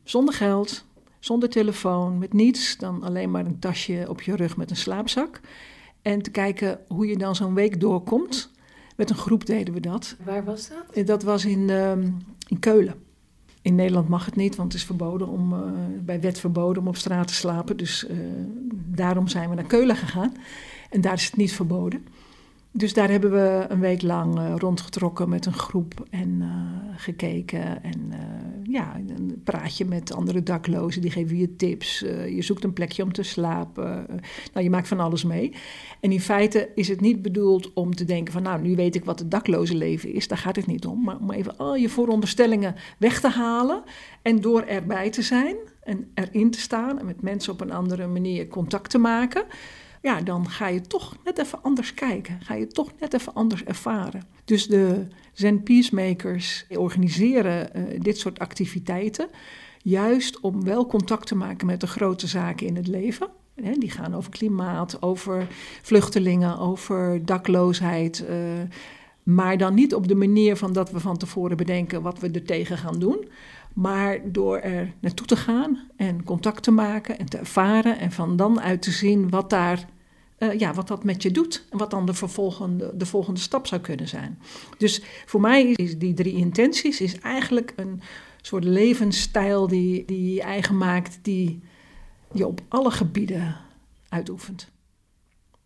[0.04, 0.84] Zonder geld,
[1.18, 5.40] zonder telefoon, met niets, dan alleen maar een tasje op je rug met een slaapzak.
[6.02, 8.50] En te kijken hoe je dan zo'n week doorkomt.
[8.96, 10.16] Met een groep deden we dat.
[10.24, 10.96] Waar was dat?
[10.96, 11.92] Eh, dat was in, uh,
[12.48, 12.94] in Keulen.
[13.62, 15.60] In Nederland mag het niet, want het is verboden om, uh,
[16.00, 17.76] bij wet verboden om op straat te slapen.
[17.76, 18.16] Dus uh,
[18.72, 20.32] daarom zijn we naar Keulen gegaan.
[20.90, 22.06] En daar is het niet verboden.
[22.74, 26.48] Dus daar hebben we een week lang uh, rondgetrokken met een groep en uh,
[26.96, 27.82] gekeken.
[27.82, 28.18] En uh,
[28.62, 31.98] ja, een praatje met andere daklozen, die geven je tips.
[32.28, 34.06] je zoekt een plekje om te slapen.
[34.52, 35.52] nou, je maakt van alles mee.
[36.00, 38.42] En in feite is het niet bedoeld om te denken van...
[38.42, 40.28] nou, nu weet ik wat het dakloze leven is.
[40.28, 41.02] Daar gaat het niet om.
[41.04, 43.82] Maar om even al je vooronderstellingen weg te halen.
[44.22, 46.98] En door erbij te zijn en erin te staan...
[46.98, 49.44] en met mensen op een andere manier contact te maken
[50.02, 52.38] ja, dan ga je toch net even anders kijken.
[52.42, 54.22] Ga je toch net even anders ervaren.
[54.44, 59.28] Dus de Zen Peacemakers organiseren uh, dit soort activiteiten.
[59.82, 63.28] Juist om wel contact te maken met de grote zaken in het leven.
[63.78, 65.46] die gaan over klimaat, over
[65.82, 68.24] vluchtelingen, over dakloosheid.
[68.30, 68.36] Uh,
[69.22, 72.44] maar dan niet op de manier van dat we van tevoren bedenken wat we er
[72.44, 73.28] tegen gaan doen.
[73.74, 78.36] Maar door er naartoe te gaan en contact te maken en te ervaren en van
[78.36, 79.88] dan uit te zien wat, daar,
[80.38, 81.66] uh, ja, wat dat met je doet.
[81.70, 84.38] En wat dan de, vervolgende, de volgende stap zou kunnen zijn.
[84.78, 88.00] Dus voor mij is die drie intenties is eigenlijk een
[88.40, 91.62] soort levensstijl die, die je eigen maakt, die
[92.32, 93.56] je op alle gebieden
[94.08, 94.70] uitoefent.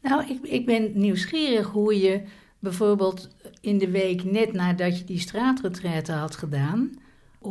[0.02, 2.22] Nou, ik, ik ben nieuwsgierig hoe je
[2.58, 3.28] bijvoorbeeld
[3.60, 6.90] in de week net nadat je die straatretraite had gedaan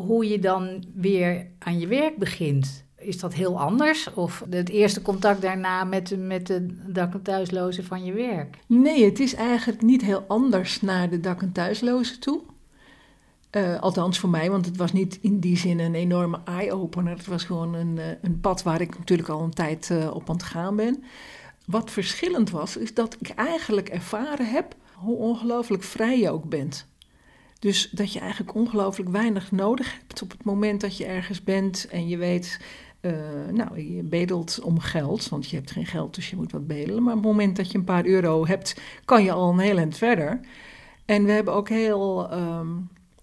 [0.01, 2.86] hoe je dan weer aan je werk begint.
[2.97, 4.13] Is dat heel anders?
[4.13, 8.58] Of het eerste contact daarna met, met de dak- en thuislozen van je werk?
[8.67, 12.41] Nee, het is eigenlijk niet heel anders naar de dak- en thuislozen toe.
[13.51, 17.17] Uh, althans voor mij, want het was niet in die zin een enorme eye-opener.
[17.17, 20.29] Het was gewoon een, uh, een pad waar ik natuurlijk al een tijd uh, op
[20.29, 21.03] aan het gaan ben.
[21.65, 26.88] Wat verschillend was, is dat ik eigenlijk ervaren heb hoe ongelooflijk vrij je ook bent.
[27.65, 31.88] Dus dat je eigenlijk ongelooflijk weinig nodig hebt op het moment dat je ergens bent
[31.88, 32.60] en je weet,
[33.01, 33.12] uh,
[33.51, 37.04] nou, je bedelt om geld, want je hebt geen geld, dus je moet wat bedelen.
[37.04, 39.78] Maar op het moment dat je een paar euro hebt, kan je al een heel
[39.78, 40.39] eind verder.
[41.06, 42.67] En we hebben ook heel, ehm,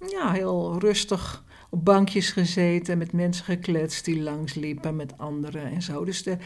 [0.09, 6.05] ja, heel rustig op bankjes gezeten, met mensen gekletst die langsliepen met anderen en zo.
[6.05, 6.37] Dus de,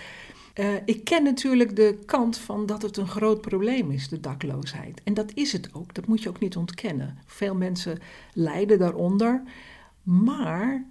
[0.58, 5.00] uh, ik ken natuurlijk de kant van dat het een groot probleem is, de dakloosheid.
[5.04, 7.18] En dat is het ook, dat moet je ook niet ontkennen.
[7.26, 7.98] Veel mensen
[8.32, 9.42] lijden daaronder.
[10.02, 10.84] Maar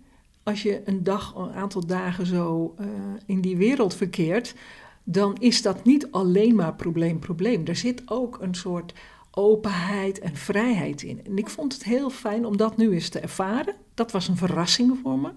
[0.43, 2.87] als je een dag, een aantal dagen zo uh,
[3.25, 4.55] in die wereld verkeert,
[5.03, 7.65] dan is dat niet alleen maar probleem, probleem.
[7.65, 8.93] Er zit ook een soort
[9.31, 11.25] openheid en vrijheid in.
[11.25, 13.75] En ik vond het heel fijn om dat nu eens te ervaren.
[13.93, 15.31] Dat was een verrassing voor me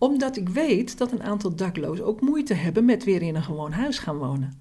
[0.00, 3.72] omdat ik weet dat een aantal daklozen ook moeite hebben met weer in een gewoon
[3.72, 4.60] huis gaan wonen.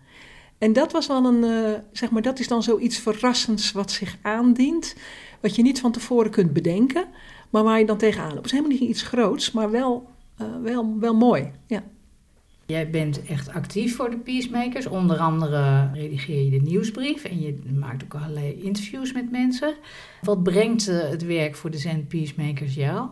[0.58, 4.18] En dat was wel een, uh, zeg maar, dat is dan zoiets verrassends wat zich
[4.22, 4.96] aandient.
[5.42, 7.06] Wat je niet van tevoren kunt bedenken,
[7.50, 8.38] maar waar je dan tegenaan loopt.
[8.38, 10.10] Het is helemaal niet iets groots, maar wel,
[10.42, 11.52] uh, wel, wel mooi.
[11.68, 11.84] Ja.
[12.66, 14.88] Jij bent echt actief voor de Peacemakers.
[14.88, 19.74] Onder andere redigeer je de nieuwsbrief en je maakt ook allerlei interviews met mensen.
[20.22, 23.10] Wat brengt uh, het werk voor de Zen Peacemakers jou?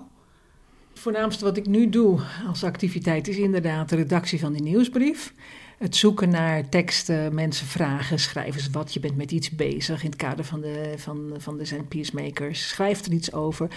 [0.97, 5.33] Het voornaamste wat ik nu doe als activiteit is inderdaad de redactie van die nieuwsbrief.
[5.77, 8.93] Het zoeken naar teksten, mensen vragen, schrijf eens wat.
[8.93, 12.67] Je bent met iets bezig in het kader van de, van, van de Zen Peacemakers.
[12.67, 13.67] Schrijf er iets over.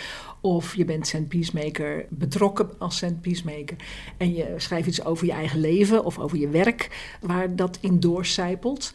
[0.41, 3.77] Of je bent Zen Peacemaker, betrokken als Zen Peacemaker.
[4.17, 8.01] En je schrijft iets over je eigen leven of over je werk, waar dat in
[8.01, 8.93] doorcijpelt.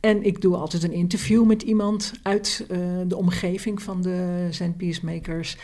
[0.00, 4.76] En ik doe altijd een interview met iemand uit uh, de omgeving van de Zen
[4.76, 5.56] Peacemakers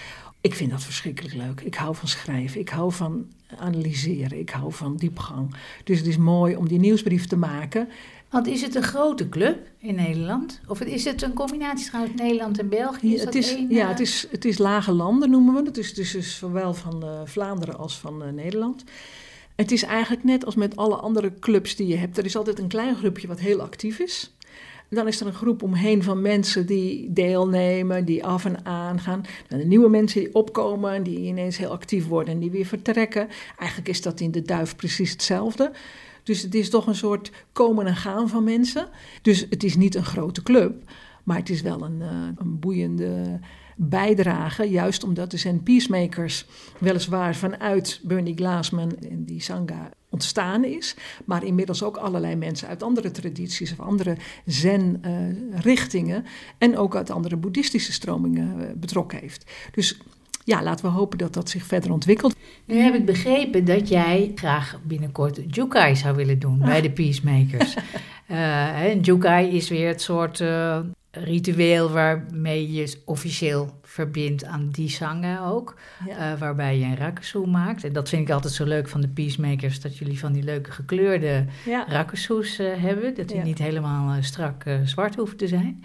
[0.44, 1.60] ik vind dat verschrikkelijk leuk.
[1.60, 2.60] Ik hou van schrijven.
[2.60, 3.26] Ik hou van
[3.58, 4.38] analyseren.
[4.38, 5.54] Ik hou van diepgang.
[5.84, 7.88] Dus het is mooi om die nieuwsbrief te maken.
[8.30, 10.60] Want is het een grote club in Nederland?
[10.66, 13.14] Of is het een combinatie trouwens Nederland en België?
[13.14, 15.76] Is ja, het is, ja, eh, het is, het is lage landen noemen we het.
[15.76, 18.84] Het is dus zowel van uh, Vlaanderen als van uh, Nederland.
[19.56, 22.18] Het is eigenlijk net als met alle andere clubs die je hebt.
[22.18, 24.34] Er is altijd een klein groepje wat heel actief is.
[24.94, 29.24] Dan is er een groep omheen van mensen die deelnemen, die af en aan gaan.
[29.48, 33.28] Dan de nieuwe mensen die opkomen, die ineens heel actief worden en die weer vertrekken.
[33.58, 35.72] Eigenlijk is dat in de duif precies hetzelfde.
[36.22, 38.88] Dus het is toch een soort komen en gaan van mensen.
[39.22, 40.90] Dus het is niet een grote club,
[41.24, 43.40] maar het is wel een, uh, een boeiende
[43.76, 44.70] bijdrage.
[44.70, 46.46] Juist omdat de Zen Peacemakers
[46.78, 52.82] weliswaar vanuit Bernie Glassman en die Sangha ontstaan is, maar inmiddels ook allerlei mensen uit
[52.82, 56.24] andere tradities of andere zen-richtingen
[56.58, 59.50] en ook uit andere boeddhistische stromingen uh, betrokken heeft.
[59.72, 59.98] Dus
[60.44, 62.36] ja, laten we hopen dat dat zich verder ontwikkelt.
[62.64, 67.74] Nu heb ik begrepen dat jij graag binnenkort Jukai zou willen doen bij de Peacemakers.
[68.30, 70.40] uh, Jukai is weer het soort
[71.14, 75.76] ritueel waarmee je officieel verbindt aan die zangen ook.
[76.06, 76.32] Ja.
[76.32, 77.84] Uh, waarbij je een rakusu maakt.
[77.84, 79.80] En dat vind ik altijd zo leuk van de Peacemakers.
[79.80, 81.84] Dat jullie van die leuke gekleurde ja.
[81.88, 83.14] rakusus uh, hebben.
[83.14, 83.42] Dat die ja.
[83.42, 85.84] niet helemaal uh, strak zwart hoeven te zijn.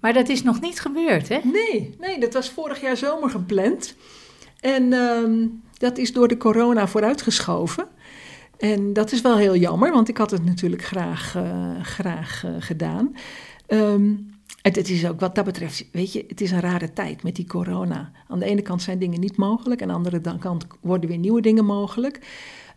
[0.00, 1.38] Maar dat is nog niet gebeurd, hè?
[1.42, 3.96] Nee, nee dat was vorig jaar zomer gepland.
[4.60, 7.88] En um, dat is door de corona vooruitgeschoven.
[8.58, 11.36] En dat is wel heel jammer, want ik had het natuurlijk graag,
[11.82, 13.16] graag gedaan.
[13.68, 14.36] Um,
[14.76, 17.46] het is ook wat dat betreft, weet je, het is een rare tijd met die
[17.46, 18.12] corona.
[18.28, 21.40] Aan de ene kant zijn dingen niet mogelijk, aan de andere kant worden weer nieuwe
[21.40, 22.20] dingen mogelijk.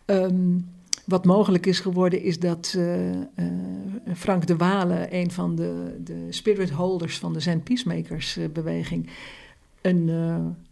[0.06, 0.68] Um,
[1.04, 3.16] wat mogelijk is geworden is dat uh, uh,
[4.14, 9.08] Frank de Walen, een van de, de spirit holders van de Zen Peacemakers uh, beweging,
[9.80, 10.10] een,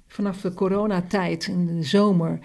[0.07, 2.39] vanaf de coronatijd in de zomer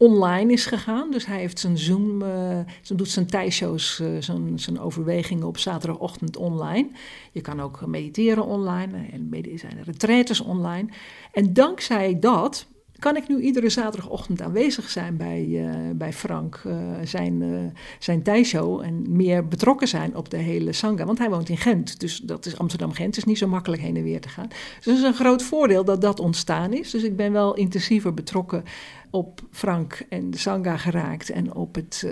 [0.00, 1.10] online is gegaan.
[1.10, 2.58] Dus hij heeft zijn Zoom, uh,
[2.96, 6.88] doet zijn tijdshows, uh, zijn, zijn overwegingen op zaterdagochtend online.
[7.32, 10.88] Je kan ook mediteren online en zijn er retraites online.
[11.32, 12.66] En dankzij dat
[13.00, 17.60] kan ik nu iedere zaterdagochtend aanwezig zijn bij, uh, bij Frank, uh, zijn, uh,
[17.98, 21.04] zijn tijdshow en meer betrokken zijn op de hele Sangha.
[21.04, 24.02] Want hij woont in Gent, dus dat is Amsterdam-Gent, is niet zo makkelijk heen en
[24.02, 24.48] weer te gaan.
[24.48, 26.90] Dus het is een groot voordeel dat dat ontstaan is.
[26.90, 28.64] Dus ik ben wel intensiever betrokken
[29.10, 32.06] op Frank en de Sangha geraakt en op, het,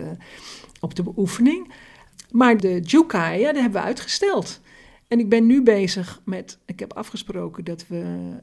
[0.81, 1.72] op de beoefening.
[2.31, 4.61] Maar de Jukai, ja, die hebben we uitgesteld.
[5.09, 7.96] En ik ben nu bezig met, ik heb afgesproken dat we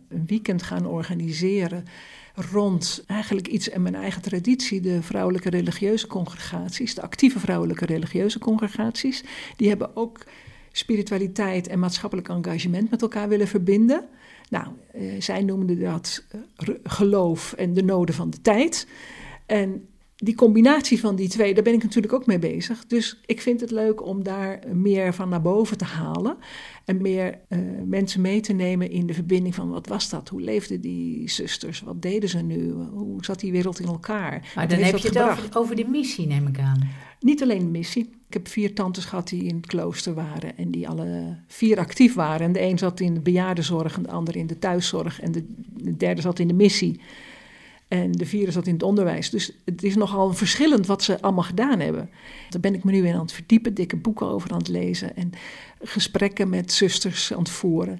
[0.10, 1.86] een weekend gaan organiseren
[2.36, 8.40] rond eigenlijk iets in mijn eigen traditie, de vrouwelijke religieuze congregaties, de actieve vrouwelijke religieuze
[8.40, 9.24] congregaties.
[9.56, 10.20] Die hebben ook
[10.72, 14.06] spiritualiteit en maatschappelijk engagement met elkaar willen verbinden.
[14.50, 18.88] Nou, eh, zij noemden dat eh, geloof en de noden van de tijd.
[19.46, 22.86] En die combinatie van die twee, daar ben ik natuurlijk ook mee bezig.
[22.88, 26.38] Dus ik vind het leuk om daar meer van naar boven te halen.
[26.86, 30.30] En meer uh, mensen mee te nemen in de verbinding van wat was dat?
[30.30, 31.82] Hoe leefden die zusters?
[31.82, 32.72] Wat deden ze nu?
[32.72, 34.52] Hoe zat die wereld in elkaar?
[34.56, 36.90] Maar dan heb je het over, over, de missie, neem ik aan.
[37.20, 38.04] Niet alleen de missie.
[38.28, 42.14] Ik heb vier tantes gehad die in het klooster waren en die alle vier actief
[42.14, 42.48] waren.
[42.48, 45.46] En de een zat in de bejaardenzorg en de ander in de thuiszorg en de,
[45.74, 47.02] de derde zat in de missie.
[48.02, 49.30] En de vierde zat in het onderwijs.
[49.30, 52.10] Dus het is nogal verschillend wat ze allemaal gedaan hebben.
[52.50, 55.16] Daar ben ik me nu in aan het verdiepen, dikke boeken over aan het lezen
[55.16, 55.32] en
[55.82, 58.00] gesprekken met zusters aan het voeren.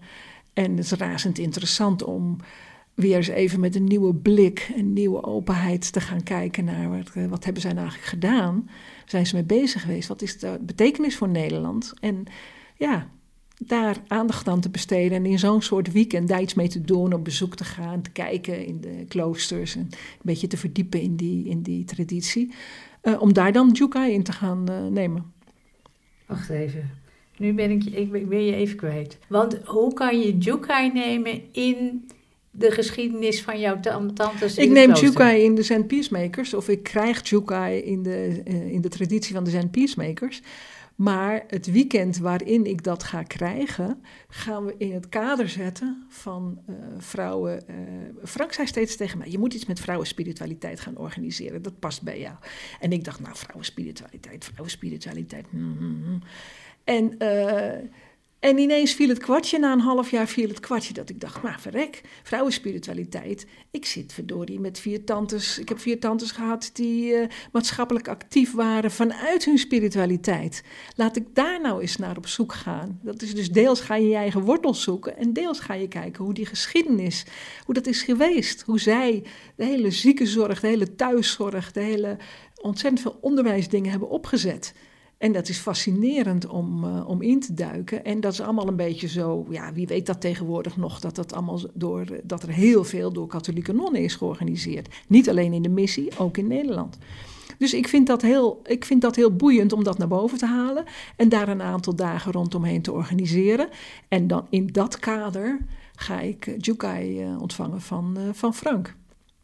[0.54, 2.38] En het is razend interessant om
[2.94, 7.12] weer eens even met een nieuwe blik, een nieuwe openheid te gaan kijken naar wat,
[7.14, 8.70] eh, wat hebben zij nou eigenlijk gedaan.
[9.06, 10.08] Zijn ze mee bezig geweest?
[10.08, 11.94] Wat is de betekenis voor Nederland?
[12.00, 12.24] En
[12.78, 13.10] ja,
[13.58, 17.14] daar aandacht aan te besteden en in zo'n soort weekend daar iets mee te doen,
[17.14, 21.16] op bezoek te gaan, te kijken in de kloosters en een beetje te verdiepen in
[21.16, 22.54] die, in die traditie.
[23.04, 25.34] Uh, om daar dan Jukai in te gaan uh, nemen.
[26.26, 26.90] Wacht even.
[27.38, 29.18] Nu ben ik, ik ben je even kwijt.
[29.28, 32.08] Want hoe kan je Jukai nemen in
[32.52, 33.80] de geschiedenis van jouw
[34.14, 34.58] tantes?
[34.58, 38.82] Ik neem Jukai in de Zen Peacemakers, of ik krijg Jukai in de, uh, in
[38.82, 40.42] de traditie van de Zen Peacemakers.
[40.96, 46.60] Maar het weekend waarin ik dat ga krijgen, gaan we in het kader zetten van
[46.70, 47.64] uh, vrouwen.
[47.70, 47.76] Uh,
[48.24, 51.62] Frank zei steeds tegen mij: Je moet iets met vrouwenspiritualiteit gaan organiseren.
[51.62, 52.36] Dat past bij jou.
[52.80, 55.52] En ik dacht: Nou, vrouwenspiritualiteit, vrouwenspiritualiteit.
[55.52, 56.22] Mm, mm, mm.
[56.84, 57.16] En.
[57.20, 57.90] Uh,
[58.46, 61.42] en ineens viel het kwartje, na een half jaar viel het kwartje dat ik dacht,
[61.42, 63.46] maar verrek, vrouwenspiritualiteit.
[63.72, 68.54] Ik zit verdorie met vier tantes, ik heb vier tantes gehad die uh, maatschappelijk actief
[68.54, 70.64] waren vanuit hun spiritualiteit.
[70.96, 73.00] Laat ik daar nou eens naar op zoek gaan.
[73.04, 76.24] Dat is dus deels ga je je eigen wortels zoeken en deels ga je kijken
[76.24, 77.26] hoe die geschiedenis,
[77.66, 78.62] hoe dat is geweest.
[78.62, 79.24] Hoe zij
[79.56, 82.18] de hele ziekenzorg, de hele thuiszorg, de hele
[82.62, 84.74] ontzettend veel onderwijsdingen hebben opgezet.
[85.26, 88.06] En dat is fascinerend om, uh, om in te duiken.
[88.06, 91.34] En dat is allemaal een beetje zo, ja, wie weet dat tegenwoordig nog, dat, dat,
[91.34, 94.96] allemaal door, dat er heel veel door katholieke nonnen is georganiseerd.
[95.08, 96.98] Niet alleen in de missie, ook in Nederland.
[97.58, 100.46] Dus ik vind, dat heel, ik vind dat heel boeiend om dat naar boven te
[100.46, 100.84] halen
[101.16, 103.70] en daar een aantal dagen rondomheen te organiseren.
[104.08, 105.60] En dan in dat kader
[105.96, 108.96] ga ik uh, Jukai ontvangen van, van Frank.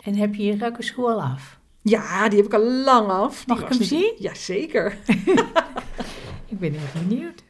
[0.04, 1.61] En heb je je al af?
[1.82, 3.48] Ja, die heb ik al lang af.
[3.48, 4.14] Mag ik hem zien?
[4.18, 4.98] Jazeker.
[6.52, 7.44] ik ben even benieuwd.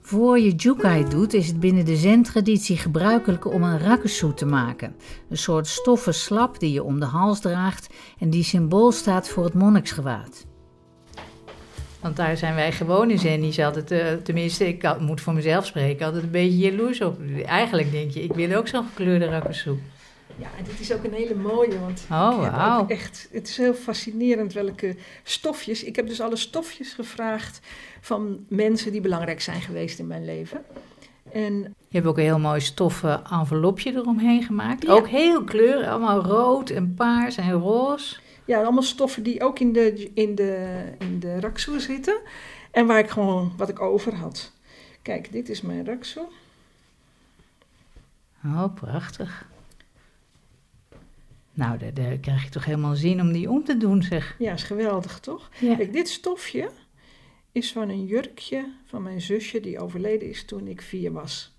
[0.00, 4.96] Voor je jukai doet, is het binnen de zen-traditie gebruikelijk om een rakusu te maken.
[5.28, 9.44] Een soort stoffen slap die je om de hals draagt en die symbool staat voor
[9.44, 10.46] het monniksgewaad.
[12.00, 16.22] Want daar zijn wij gewone zennies altijd, uh, tenminste, ik moet voor mezelf spreken, altijd
[16.22, 17.18] een beetje jaloers op.
[17.44, 19.78] Eigenlijk denk je, ik wil ook zo'n gekleurde rakusu.
[20.40, 22.90] Ja, en dit is ook een hele mooie, want oh, wow.
[22.90, 25.84] echt, het is heel fascinerend welke stofjes.
[25.84, 27.60] Ik heb dus alle stofjes gevraagd
[28.00, 30.64] van mensen die belangrijk zijn geweest in mijn leven.
[31.32, 31.54] En,
[31.88, 34.88] je hebt ook een heel mooi stoffen envelopje eromheen gemaakt.
[34.88, 38.16] Ook heel kleuren, allemaal rood en paars en roze.
[38.44, 42.20] Ja, allemaal stoffen die ook in de, in de, in de raksoe zitten.
[42.70, 44.52] En waar ik gewoon, wat ik over had.
[45.02, 46.28] Kijk, dit is mijn raksoe.
[48.44, 49.48] Oh, prachtig.
[51.60, 54.34] Nou, daar, daar, krijg je toch helemaal zin om die om te doen, zeg.
[54.38, 55.50] Ja, is geweldig, toch?
[55.60, 56.70] Kijk, dit stofje
[57.52, 61.58] is van een jurkje van mijn zusje die overleden is toen ik vier was.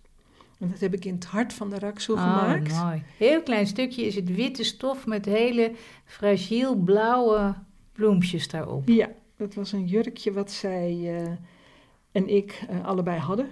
[0.60, 2.84] En dat heb ik in het hart van de raksoe oh, gemaakt.
[2.84, 3.04] mooi.
[3.18, 5.72] Heel klein stukje is het witte stof met hele
[6.06, 7.56] fragiel blauwe
[7.92, 8.88] bloempjes daarop.
[8.88, 11.32] Ja, dat was een jurkje wat zij uh,
[12.12, 13.52] en ik uh, allebei hadden.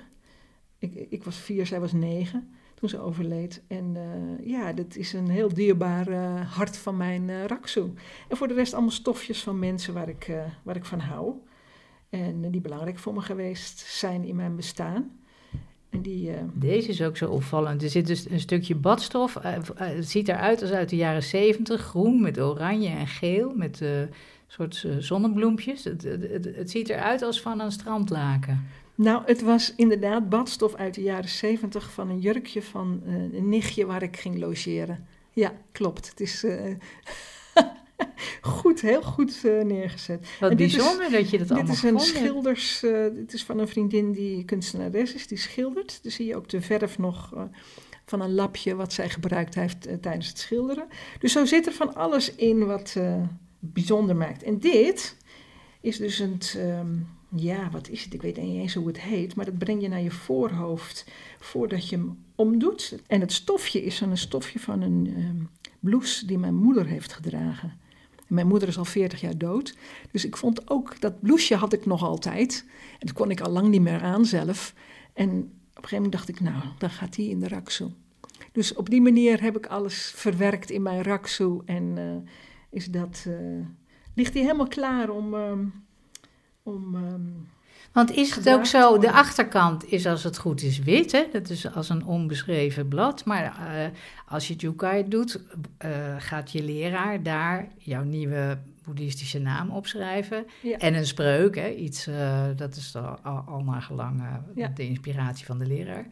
[0.77, 3.61] Ik, ik was vier, zij was negen toen ze overleed.
[3.67, 7.89] En uh, ja, dat is een heel dierbaar uh, hart van mijn uh, raksoe.
[8.27, 10.31] En voor de rest allemaal stofjes van mensen waar ik,
[10.63, 11.33] waar ik van hou.
[12.09, 15.11] En die belangrijk voor me geweest zijn in mijn bestaan.
[15.89, 17.83] En die, Deze is ook zo opvallend.
[17.83, 19.37] Er zit dus een stukje badstof.
[19.75, 21.81] het ziet eruit als uit de jaren zeventig.
[21.81, 23.53] Groen met oranje en geel.
[23.55, 23.83] Met
[24.47, 25.83] soort zonnebloempjes.
[25.83, 28.67] Het, het, het ziet eruit als van een strandlaken.
[28.99, 33.49] Nou, het was inderdaad badstof uit de jaren zeventig van een jurkje van uh, een
[33.49, 35.07] nichtje waar ik ging logeren.
[35.31, 36.09] Ja, klopt.
[36.09, 36.75] Het is uh,
[38.41, 40.29] goed, heel goed uh, neergezet.
[40.39, 42.79] Wat bijzonder is, dat je dat allemaal Dit is een schilders,
[43.13, 45.99] dit is van een vriendin die kunstenares is, die schildert.
[46.03, 47.33] Dan zie je ook de verf nog
[48.05, 50.87] van een lapje wat zij gebruikt heeft tijdens het schilderen.
[51.19, 52.95] Dus zo zit er van alles in wat
[53.59, 54.43] bijzonder maakt.
[54.43, 55.17] En dit
[55.81, 56.39] is dus een...
[56.57, 58.13] Um, ja, wat is het?
[58.13, 61.05] Ik weet niet eens hoe het heet, maar dat breng je naar je voorhoofd
[61.39, 62.99] voordat je hem omdoet.
[63.07, 65.49] En het stofje is een stofje van een um,
[65.79, 67.79] blouse die mijn moeder heeft gedragen.
[68.27, 69.77] Mijn moeder is al 40 jaar dood.
[70.11, 72.65] Dus ik vond ook dat blouseje had ik nog altijd.
[72.91, 74.73] En dat kon ik al lang niet meer aan zelf.
[75.13, 77.91] En op een gegeven moment dacht ik, nou, dan gaat die in de raksoe.
[78.51, 81.61] Dus op die manier heb ik alles verwerkt in mijn raksoe.
[81.65, 82.31] En uh,
[82.69, 83.65] is dat, uh,
[84.13, 85.33] ligt die helemaal klaar om.
[85.33, 85.87] Um,
[86.63, 87.47] om um,
[87.91, 91.23] want is het ook zo, de achterkant is als het goed is wit, hè?
[91.31, 93.25] dat is als een onbeschreven blad.
[93.25, 93.85] Maar uh,
[94.27, 95.39] als je Jukai doet,
[95.85, 100.45] uh, gaat je leraar daar jouw nieuwe boeddhistische naam opschrijven.
[100.61, 100.77] Ja.
[100.77, 101.69] En een spreuk, hè?
[101.69, 104.23] iets, uh, dat is al, al naar gelang
[104.55, 104.71] ja.
[104.75, 106.05] de inspiratie van de leraar.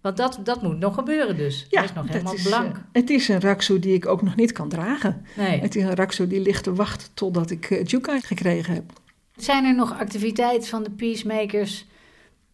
[0.00, 1.66] Want dat, dat moet nog gebeuren dus.
[1.68, 2.76] Ja, Hij is nog helemaal is, blank.
[2.92, 5.26] het is een raksoe die ik ook nog niet kan dragen.
[5.36, 5.60] Nee.
[5.60, 8.99] Het is een raksoe die ligt te wachten totdat ik uh, Jukai gekregen heb.
[9.42, 11.86] Zijn er nog activiteiten van de peacemakers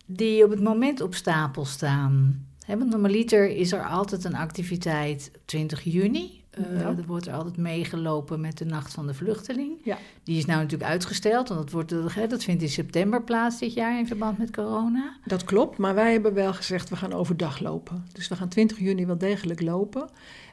[0.06, 2.46] die op het moment op stapel staan?
[2.66, 6.44] He, want normaliter is er altijd een activiteit 20 juni.
[6.58, 9.78] Uh, Er wordt er altijd meegelopen met de Nacht van de Vluchteling.
[9.84, 9.98] Ja.
[10.22, 13.98] Die is nou natuurlijk uitgesteld, want dat, wordt, dat vindt in september plaats dit jaar
[13.98, 15.16] in verband met corona.
[15.24, 18.06] Dat klopt, maar wij hebben wel gezegd we gaan overdag lopen.
[18.12, 20.08] Dus we gaan 20 juni wel degelijk lopen.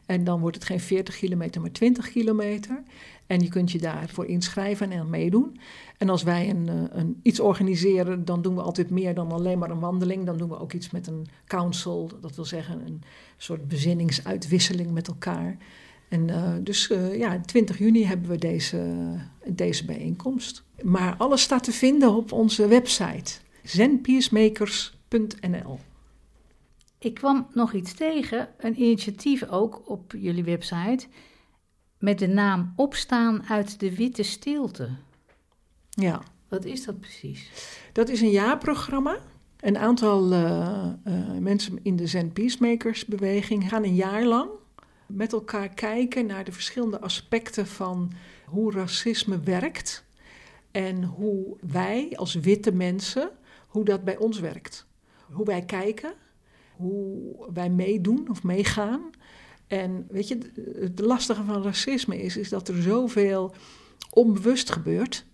[0.05, 2.83] En dan wordt het geen 40 kilometer, maar 20 kilometer.
[3.27, 5.59] En je kunt je daarvoor inschrijven en meedoen.
[6.03, 9.59] En als wij een, eh, een, iets organiseren, dan doen we altijd meer dan alleen
[9.59, 10.25] maar een wandeling.
[10.25, 13.01] Dan doen we ook iets met een council, dat wil zeggen een
[13.37, 15.57] soort bezinningsuitwisseling met elkaar.
[16.09, 18.95] En uh, dus uh, ja, 20 juni hebben we deze,
[19.45, 20.63] deze bijeenkomst.
[20.81, 23.33] Maar alles staat te vinden op onze website
[23.63, 25.79] zenpeacemakers.nl.
[26.99, 31.05] Ik kwam nog iets tegen, een initiatief ook op jullie website
[31.97, 34.89] met de naam Opstaan uit de Witte Stilte.
[35.93, 36.21] Ja.
[36.47, 37.49] Wat is dat precies?
[37.91, 39.17] Dat is een jaarprogramma.
[39.59, 44.49] Een aantal uh, uh, mensen in de Zen Peacemakers beweging gaan een jaar lang
[45.07, 48.11] met elkaar kijken naar de verschillende aspecten van
[48.45, 50.05] hoe racisme werkt
[50.71, 53.29] en hoe wij als witte mensen,
[53.67, 54.85] hoe dat bij ons werkt.
[55.31, 56.13] Hoe wij kijken,
[56.75, 59.01] hoe wij meedoen of meegaan.
[59.67, 60.37] En weet je,
[60.79, 63.53] het lastige van racisme is, is dat er zoveel
[64.09, 65.25] onbewust gebeurt.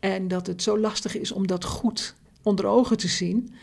[0.00, 3.54] En dat het zo lastig is om dat goed onder ogen te zien.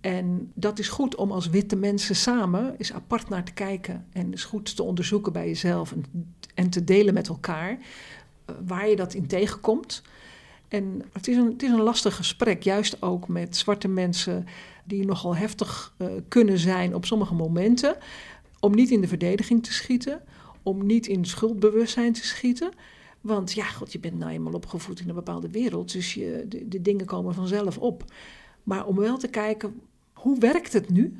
[0.00, 4.06] En dat is goed om als witte mensen samen eens apart naar te kijken.
[4.12, 6.04] En is goed te onderzoeken bij jezelf en,
[6.54, 10.02] en te delen met elkaar uh, waar je dat in tegenkomt.
[10.68, 14.46] En het is, een, het is een lastig gesprek, juist ook met zwarte mensen
[14.84, 17.96] die nogal heftig uh, kunnen zijn op sommige momenten.
[18.60, 20.22] Om niet in de verdediging te schieten,
[20.62, 22.70] om niet in schuldbewustzijn te schieten.
[23.26, 26.68] Want ja, god, je bent nou eenmaal opgevoed in een bepaalde wereld, dus je, de,
[26.68, 28.04] de dingen komen vanzelf op.
[28.62, 29.80] Maar om wel te kijken,
[30.12, 31.16] hoe werkt het nu?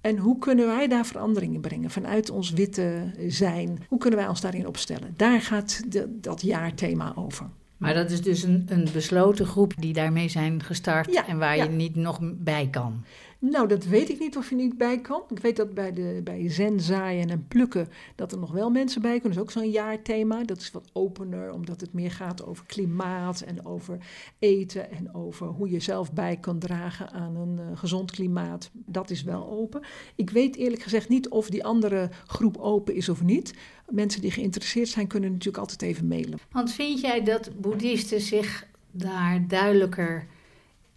[0.00, 3.78] En hoe kunnen wij daar veranderingen brengen vanuit ons witte zijn?
[3.88, 5.14] Hoe kunnen wij ons daarin opstellen?
[5.16, 7.46] Daar gaat de, dat jaarthema over.
[7.76, 11.56] Maar dat is dus een, een besloten groep die daarmee zijn gestart ja, en waar
[11.56, 11.64] ja.
[11.64, 13.04] je niet nog bij kan.
[13.40, 15.22] Nou, dat weet ik niet of je niet bij kan.
[15.30, 19.02] Ik weet dat bij, de, bij zen zaaien en plukken dat er nog wel mensen
[19.02, 19.38] bij kunnen.
[19.38, 20.44] Dat is ook zo'n jaarthema.
[20.44, 23.98] Dat is wat opener, omdat het meer gaat over klimaat en over
[24.38, 28.70] eten en over hoe je zelf bij kan dragen aan een uh, gezond klimaat.
[28.72, 29.82] Dat is wel open.
[30.14, 33.54] Ik weet eerlijk gezegd niet of die andere groep open is of niet.
[33.88, 36.38] Mensen die geïnteresseerd zijn kunnen natuurlijk altijd even mailen.
[36.52, 40.26] Want vind jij dat boeddhisten zich daar duidelijker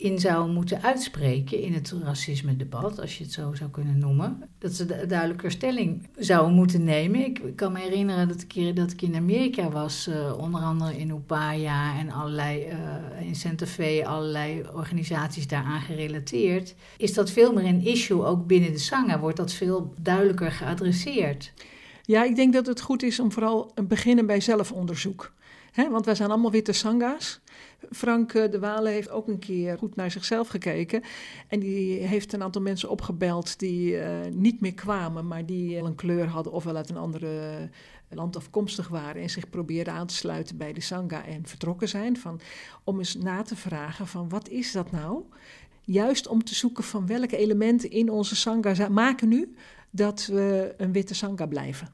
[0.02, 4.50] in zou moeten uitspreken in het racisme-debat, als je het zo zou kunnen noemen.
[4.58, 7.26] Dat ze duidelijker stelling zouden moeten nemen.
[7.26, 11.10] Ik kan me herinneren dat keren dat ik in Amerika was, uh, onder andere in
[11.10, 17.66] Upaya en allerlei, uh, in Santa Fe, allerlei organisaties daaraan gerelateerd, is dat veel meer
[17.66, 21.54] een issue, ook binnen de Sangha wordt dat veel duidelijker geadresseerd.
[22.06, 25.34] Ja, ik denk dat het goed is om vooral te beginnen bij zelfonderzoek.
[25.92, 27.40] Want wij zijn allemaal witte sanga's.
[27.90, 31.04] Frank de Wale heeft ook een keer goed naar zichzelf gekeken.
[31.48, 35.96] En die heeft een aantal mensen opgebeld die uh, niet meer kwamen, maar die een
[35.96, 37.70] kleur hadden of wel uit een andere
[38.10, 39.22] land afkomstig waren.
[39.22, 42.18] En zich probeerden aan te sluiten bij de Sangha en vertrokken zijn.
[42.18, 42.40] Van,
[42.84, 45.24] om eens na te vragen van wat is dat nou?
[45.82, 49.56] Juist om te zoeken van welke elementen in onze Sangha maken nu
[49.90, 51.90] dat we een witte Sangha blijven.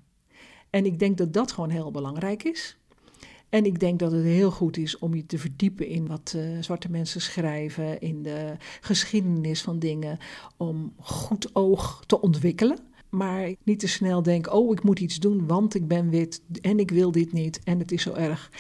[0.70, 2.78] En ik denk dat dat gewoon heel belangrijk is.
[3.50, 6.62] En ik denk dat het heel goed is om je te verdiepen in wat uh,
[6.62, 10.18] zwarte mensen schrijven, in de geschiedenis van dingen,
[10.58, 12.78] om goed oog te ontwikkelen.
[13.10, 16.80] Maar niet te snel denken, oh ik moet iets doen, want ik ben wit en
[16.80, 18.52] ik wil dit niet en het is zo erg.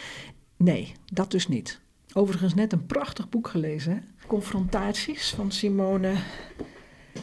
[0.58, 1.80] Nee, dat dus niet.
[2.14, 4.00] Overigens net een prachtig boek gelezen, hè?
[4.28, 6.16] Confrontaties van Simone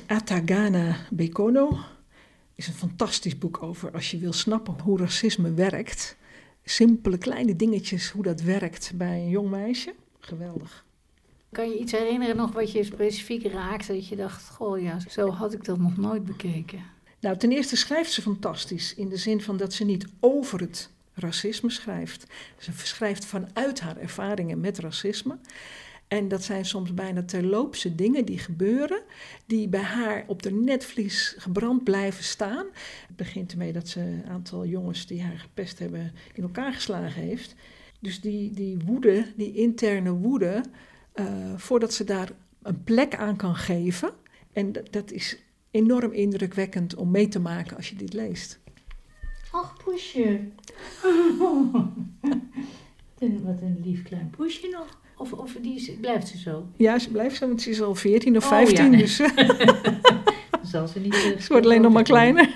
[0.07, 1.79] Atagana Bekono.
[2.55, 6.17] is een fantastisch boek over als je wil snappen hoe racisme werkt.
[6.65, 9.95] Simpele kleine dingetjes, hoe dat werkt bij een jong meisje.
[10.21, 10.85] Geweldig.
[11.53, 13.93] Kan je iets herinneren nog wat je specifiek raakte?
[13.93, 16.83] Dat je dacht, goh ja, zo had ik dat nog nooit bekeken.
[17.21, 18.95] Nou, ten eerste schrijft ze fantastisch.
[18.95, 22.27] In de zin van dat ze niet over het racisme schrijft.
[22.59, 25.39] Ze schrijft vanuit haar ervaringen met racisme.
[26.15, 29.03] En dat zijn soms bijna terloopse dingen die gebeuren,
[29.47, 32.67] die bij haar op de netvlies gebrand blijven staan.
[33.07, 37.23] Het begint ermee dat ze een aantal jongens die haar gepest hebben in elkaar geslagen
[37.23, 37.55] heeft.
[38.01, 40.65] Dus die, die woede, die interne woede,
[41.15, 42.31] uh, voordat ze daar
[42.63, 44.13] een plek aan kan geven.
[44.53, 45.39] En dat, dat is
[45.71, 48.61] enorm indrukwekkend om mee te maken als je dit leest.
[49.51, 50.41] Ach, poesje.
[53.45, 55.03] Wat een lief klein poesje nog.
[55.17, 56.67] Of, of die blijft ze zo?
[56.77, 58.85] Ja, ze blijft zo, want ze is al 14 of 15.
[58.85, 59.17] Oh, dus
[60.75, 61.15] zal ze niet.
[61.15, 62.49] Uh, ze wordt alleen nog maar kleiner.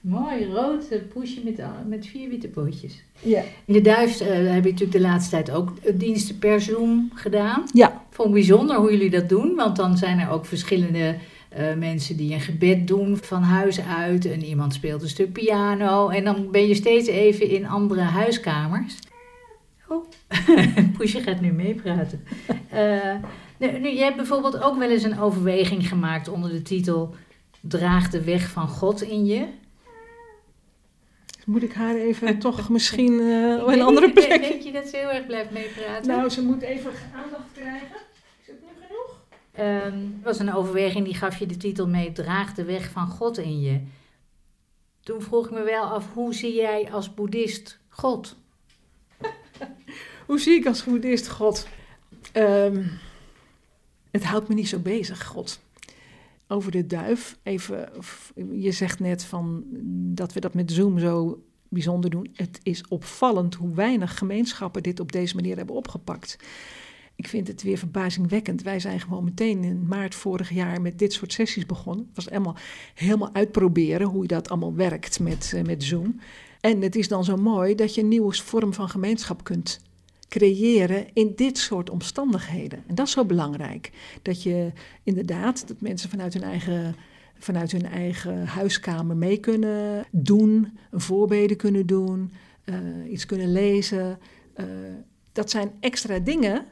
[0.00, 3.02] Mooi, rood uh, poesje met, met vier witte pootjes.
[3.22, 3.42] Ja.
[3.64, 7.64] In de Duif uh, heb je natuurlijk de laatste tijd ook diensten per Zoom gedaan.
[7.72, 8.02] Ja.
[8.10, 11.16] Vond ik bijzonder hoe jullie dat doen, want dan zijn er ook verschillende
[11.76, 14.24] mensen die een gebed doen van huis uit.
[14.24, 16.08] En iemand speelt een stuk piano.
[16.08, 18.96] En dan ben je steeds even in andere huiskamers.
[19.88, 20.06] Oh,
[20.96, 22.24] Poesje gaat nu meepraten.
[22.74, 23.14] Uh,
[23.58, 27.14] nu, nu, je hebt bijvoorbeeld ook wel eens een overweging gemaakt onder de titel
[27.60, 29.46] Draag de weg van God in je.
[31.44, 34.40] Moet ik haar even toch misschien uh, op een andere plek...
[34.40, 36.08] Denk je dat ze heel erg blijft meepraten?
[36.08, 37.96] Nou, ze moet even aandacht krijgen.
[38.40, 39.20] Is het nu genoeg?
[39.86, 43.06] Um, het was een overweging die gaf je de titel mee Draag de weg van
[43.06, 43.80] God in je.
[45.00, 48.36] Toen vroeg ik me wel af, hoe zie jij als boeddhist God?
[50.26, 51.66] Hoe zie ik als boeddhist God?
[52.32, 52.90] Um,
[54.10, 55.60] het houdt me niet zo bezig, God.
[56.48, 57.88] Over de duif, even,
[58.52, 59.64] je zegt net van
[60.14, 62.30] dat we dat met Zoom zo bijzonder doen.
[62.32, 66.38] Het is opvallend hoe weinig gemeenschappen dit op deze manier hebben opgepakt.
[67.16, 68.62] Ik vind het weer verbazingwekkend.
[68.62, 72.06] Wij zijn gewoon meteen in maart vorig jaar met dit soort sessies begonnen.
[72.06, 72.56] Het was helemaal,
[72.94, 76.20] helemaal uitproberen hoe dat allemaal werkt met, uh, met Zoom.
[76.60, 79.80] En het is dan zo mooi dat je een nieuwe vorm van gemeenschap kunt
[80.28, 82.82] creëren in dit soort omstandigheden.
[82.86, 83.90] En dat is zo belangrijk.
[84.22, 84.72] Dat je
[85.02, 86.96] inderdaad, dat mensen vanuit hun eigen,
[87.38, 92.32] vanuit hun eigen huiskamer mee kunnen doen, een voorbeden kunnen doen,
[92.64, 94.18] uh, iets kunnen lezen.
[94.56, 94.66] Uh,
[95.32, 96.64] dat zijn extra dingen.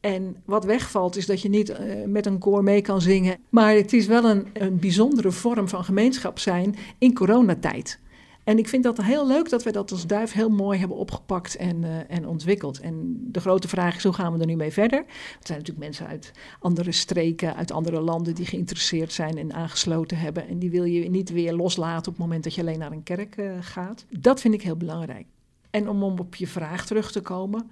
[0.00, 1.76] En wat wegvalt is dat je niet uh,
[2.06, 3.38] met een koor mee kan zingen.
[3.48, 8.00] Maar het is wel een, een bijzondere vorm van gemeenschap zijn in coronatijd.
[8.44, 11.56] En ik vind dat heel leuk dat we dat als duif heel mooi hebben opgepakt
[11.56, 12.80] en, uh, en ontwikkeld.
[12.80, 14.98] En de grote vraag is, hoe gaan we er nu mee verder?
[14.98, 15.06] Er
[15.40, 20.48] zijn natuurlijk mensen uit andere streken, uit andere landen die geïnteresseerd zijn en aangesloten hebben.
[20.48, 23.02] En die wil je niet weer loslaten op het moment dat je alleen naar een
[23.02, 24.04] kerk uh, gaat.
[24.18, 25.26] Dat vind ik heel belangrijk.
[25.70, 27.70] En om op je vraag terug te komen.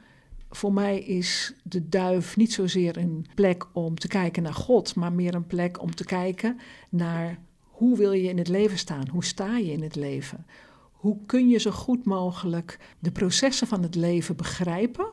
[0.50, 5.12] Voor mij is de duif niet zozeer een plek om te kijken naar God, maar
[5.12, 6.58] meer een plek om te kijken
[6.88, 7.38] naar
[7.78, 9.08] hoe wil je in het leven staan?
[9.08, 10.46] Hoe sta je in het leven?
[10.92, 15.10] Hoe kun je zo goed mogelijk de processen van het leven begrijpen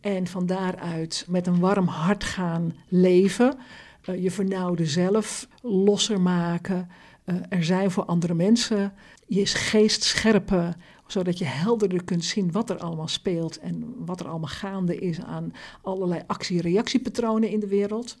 [0.00, 3.56] en van daaruit met een warm hart gaan leven,
[4.04, 6.88] uh, je vernauwde zelf losser maken,
[7.24, 8.92] uh, er zijn voor andere mensen,
[9.26, 10.74] je geest scherpen,
[11.06, 15.20] zodat je helderder kunt zien wat er allemaal speelt en wat er allemaal gaande is
[15.20, 18.18] aan allerlei actie-reactiepatronen in de wereld.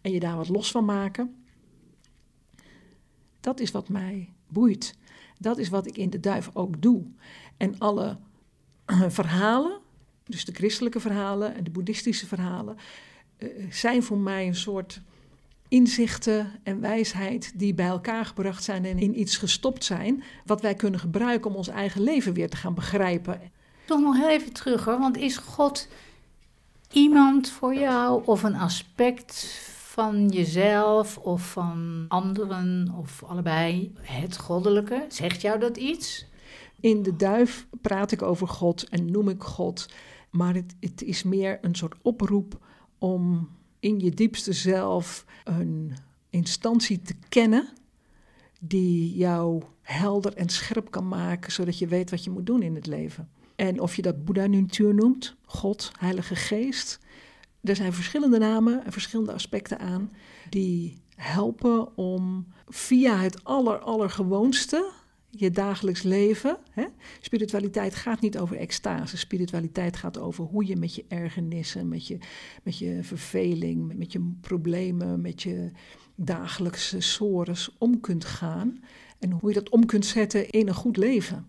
[0.00, 1.45] En je daar wat los van maken.
[3.46, 4.94] Dat is wat mij boeit.
[5.38, 7.02] Dat is wat ik in de duif ook doe.
[7.56, 8.16] En alle
[9.08, 9.78] verhalen,
[10.24, 12.76] dus de christelijke verhalen en de boeddhistische verhalen,
[13.38, 15.00] uh, zijn voor mij een soort
[15.68, 20.74] inzichten en wijsheid die bij elkaar gebracht zijn en in iets gestopt zijn, wat wij
[20.74, 23.40] kunnen gebruiken om ons eigen leven weer te gaan begrijpen.
[23.84, 25.88] Toch nog heel even terug hoor, want is God
[26.92, 29.60] iemand voor jou of een aspect
[29.96, 35.04] van jezelf of van anderen of allebei het goddelijke?
[35.08, 36.26] Zegt jou dat iets?
[36.80, 39.88] In de duif praat ik over God en noem ik God,
[40.30, 42.66] maar het, het is meer een soort oproep
[42.98, 43.48] om
[43.80, 45.92] in je diepste zelf een
[46.30, 47.68] instantie te kennen
[48.60, 52.74] die jou helder en scherp kan maken, zodat je weet wat je moet doen in
[52.74, 53.28] het leven.
[53.54, 56.98] En of je dat Boeddha-natuur noemt, God, Heilige Geest,
[57.68, 60.10] er zijn verschillende namen en verschillende aspecten aan
[60.50, 64.90] die helpen om via het aller, allergewoonste,
[65.30, 66.58] je dagelijks leven.
[66.70, 66.84] Hè?
[67.20, 69.16] Spiritualiteit gaat niet over extase.
[69.16, 72.18] Spiritualiteit gaat over hoe je met je ergernissen, met je,
[72.62, 75.70] met je verveling, met, je problemen, met je
[76.14, 78.80] dagelijkse sores om kunt gaan.
[79.18, 81.46] En hoe je dat om kunt zetten in een goed leven.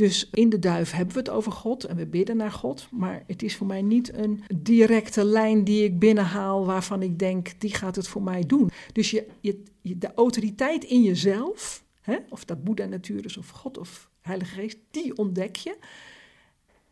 [0.00, 2.88] Dus in de duif hebben we het over God en we bidden naar God.
[2.90, 7.60] Maar het is voor mij niet een directe lijn die ik binnenhaal waarvan ik denk,
[7.60, 8.70] die gaat het voor mij doen.
[8.92, 14.10] Dus je, je, de autoriteit in jezelf, hè, of dat Boeddha-natuur is of God of
[14.20, 15.76] Heilige Geest, die ontdek je.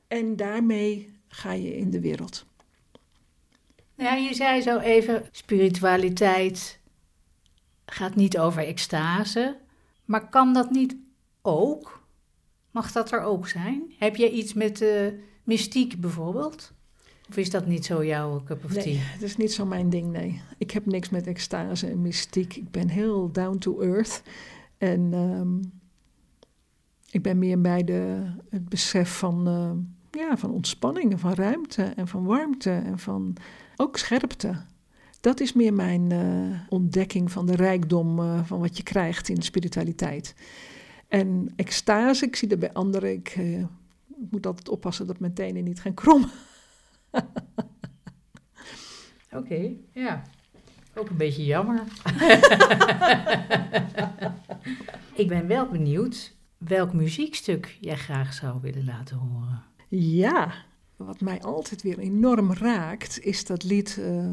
[0.08, 2.46] En daarmee ga je in de wereld.
[3.94, 6.78] Ja, je zei zo even, spiritualiteit
[7.86, 9.56] gaat niet over extase.
[10.04, 10.96] Maar kan dat niet
[11.42, 11.97] ook?
[12.70, 13.82] Mag dat er ook zijn?
[13.98, 15.06] Heb je iets met uh,
[15.42, 16.72] mystiek bijvoorbeeld?
[17.28, 18.84] Of is dat niet zo jouw cup of tea?
[18.84, 20.40] Nee, dat is niet zo mijn ding, nee.
[20.58, 22.56] Ik heb niks met extase en mystiek.
[22.56, 24.22] Ik ben heel down to earth.
[24.78, 25.58] En ehm,
[27.10, 31.82] ik ben meer bij de, het besef van, uh, ja, van ontspanning en van ruimte
[31.82, 33.36] en van warmte en van
[33.76, 34.56] ook scherpte.
[35.20, 39.34] Dat is meer mijn uh, ontdekking van de rijkdom uh, van wat je krijgt in
[39.34, 40.34] de spiritualiteit.
[41.08, 43.12] En extase, ik zie dat bij anderen.
[43.12, 43.64] Ik uh,
[44.30, 46.30] moet altijd oppassen dat mijn tenen niet gaan krommen.
[49.30, 50.22] Oké, okay, ja.
[50.94, 51.82] Ook een beetje jammer.
[55.22, 59.62] ik ben wel benieuwd welk muziekstuk jij graag zou willen laten horen.
[59.88, 60.52] Ja,
[60.96, 64.30] wat mij altijd weer enorm raakt, is dat lied uh,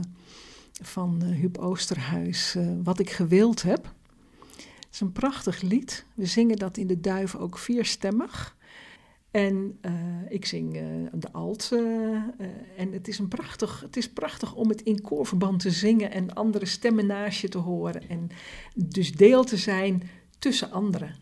[0.82, 3.94] van uh, Huub Oosterhuis, uh, Wat ik gewild heb.
[4.96, 6.06] Het is een prachtig lied.
[6.14, 8.58] We zingen dat in de duif ook vierstemmig.
[9.32, 9.80] En
[10.30, 10.74] ik zing
[11.14, 11.72] de alt.
[12.78, 16.34] en het is, een prachtig, het is prachtig om het in koorverband te zingen en
[16.34, 18.10] andere stemmen naast je te horen.
[18.10, 18.30] En
[18.76, 21.16] dus deel te zijn tussen anderen.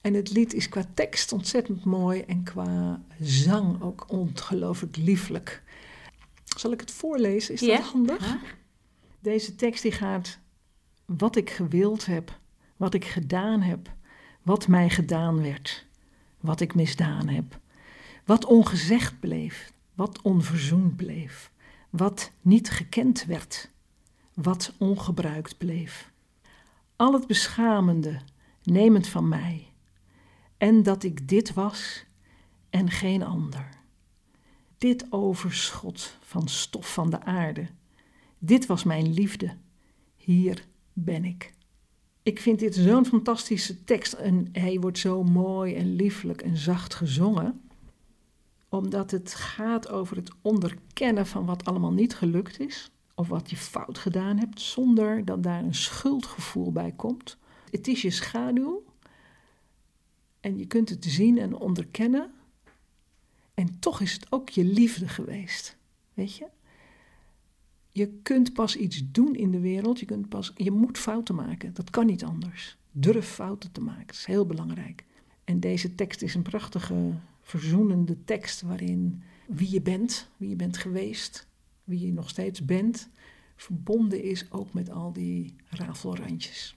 [0.00, 5.62] En het lied is qua tekst ontzettend mooi en qua zang ook ongelooflijk lieflijk.
[6.56, 7.54] Zal ik het voorlezen?
[7.54, 8.36] Is dat handig?
[9.20, 10.38] Deze tekst die gaat:
[11.04, 12.38] Wat ik gewild heb,
[12.78, 13.94] wat ik gedaan heb,
[14.42, 15.86] wat mij gedaan werd,
[16.40, 17.60] wat ik misdaan heb,
[18.24, 21.52] wat ongezegd bleef, wat onverzoend bleef,
[21.90, 23.70] wat niet gekend werd,
[24.34, 26.10] wat ongebruikt bleef.
[26.96, 28.20] Al het beschamende,
[28.62, 29.68] nemend van mij
[30.58, 32.04] en dat ik dit was
[32.70, 33.68] en geen ander.
[34.78, 37.68] Dit overschot van stof van de aarde,
[38.38, 39.56] dit was mijn liefde,
[40.16, 41.56] hier ben ik.
[42.28, 46.94] Ik vind dit zo'n fantastische tekst en hij wordt zo mooi en lieflijk en zacht
[46.94, 47.60] gezongen,
[48.68, 53.56] omdat het gaat over het onderkennen van wat allemaal niet gelukt is, of wat je
[53.56, 57.36] fout gedaan hebt, zonder dat daar een schuldgevoel bij komt.
[57.70, 58.84] Het is je schaduw,
[60.40, 62.30] en je kunt het zien en onderkennen.
[63.54, 65.76] En toch is het ook je liefde geweest.
[66.14, 66.46] Weet je?
[67.98, 70.00] Je kunt pas iets doen in de wereld.
[70.00, 71.74] Je, kunt pas, je moet fouten maken.
[71.74, 72.76] Dat kan niet anders.
[72.90, 74.06] Durf fouten te maken.
[74.06, 75.04] Dat is heel belangrijk.
[75.44, 78.62] En deze tekst is een prachtige, verzoenende tekst.
[78.62, 81.48] waarin wie je bent, wie je bent geweest,
[81.84, 83.08] wie je nog steeds bent.
[83.56, 86.76] verbonden is ook met al die rafelrandjes.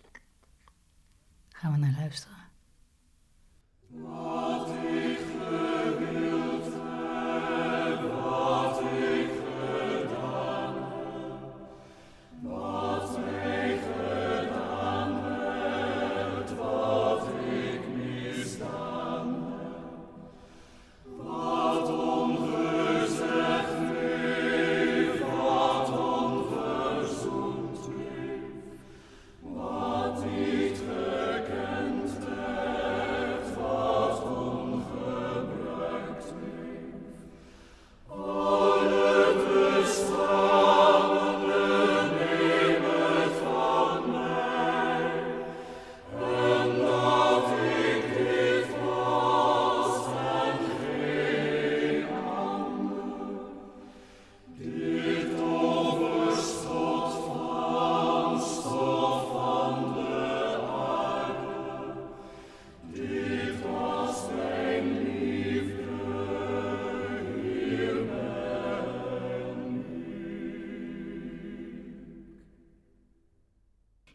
[1.49, 2.37] Gaan we naar luisteren.
[3.87, 4.67] What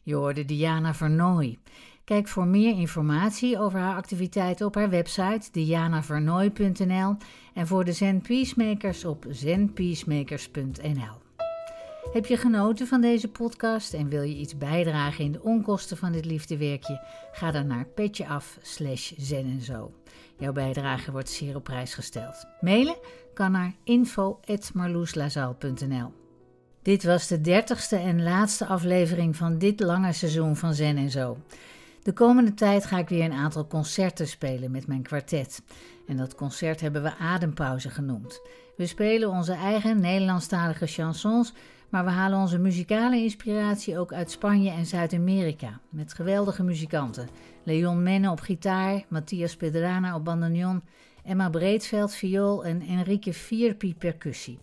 [0.06, 1.58] Je hoorde Diana Vernooy.
[2.04, 7.16] Kijk voor meer informatie over haar activiteiten op haar website dianavernooy.nl
[7.54, 11.24] en voor de Zen Peacemakers op zenpeacemakers.nl.
[12.12, 16.12] Heb je genoten van deze podcast en wil je iets bijdragen in de onkosten van
[16.12, 17.04] dit liefdewerkje?
[17.32, 19.92] Ga dan naar petjeaf slash zen en zo.
[20.38, 22.46] Jouw bijdrage wordt zeer op prijs gesteld.
[22.60, 22.96] Mailen
[23.34, 26.25] kan naar info.marloeslazaal.nl
[26.86, 31.38] dit was de dertigste en laatste aflevering van dit lange seizoen van Zen en Zo.
[32.02, 35.62] De komende tijd ga ik weer een aantal concerten spelen met mijn kwartet.
[36.06, 38.40] En dat concert hebben we Adempauze genoemd.
[38.76, 41.52] We spelen onze eigen Nederlandstalige chansons,
[41.88, 45.80] maar we halen onze muzikale inspiratie ook uit Spanje en Zuid-Amerika.
[45.88, 47.28] Met geweldige muzikanten.
[47.62, 50.82] Leon Menne op gitaar, Matthias Pedrana op bandoneon,
[51.24, 54.58] Emma Breedveld viool en Enrique Vierpi percussie.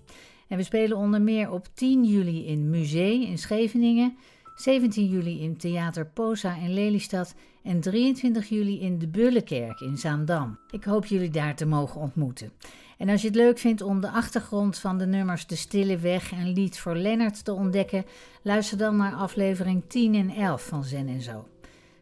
[0.53, 4.17] En we spelen onder meer op 10 juli in Museum in Scheveningen,
[4.55, 10.57] 17 juli in Theater Posa in Lelystad en 23 juli in de Bullenkerk in Zaandam.
[10.71, 12.51] Ik hoop jullie daar te mogen ontmoeten.
[12.97, 16.31] En als je het leuk vindt om de achtergrond van de nummers De Stille Weg
[16.31, 18.05] en Lied voor Lennart te ontdekken,
[18.41, 21.47] luister dan naar aflevering 10 en 11 van Zen en Zo.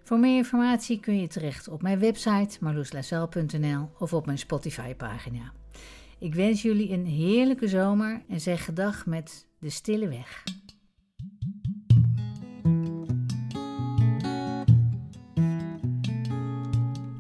[0.03, 5.60] Voor meer informatie kun je terecht op mijn website marloeslazel.nl of op mijn Spotify-pagina.
[6.21, 10.43] Ik wens jullie een heerlijke zomer en zeg gedag met De Stille Weg.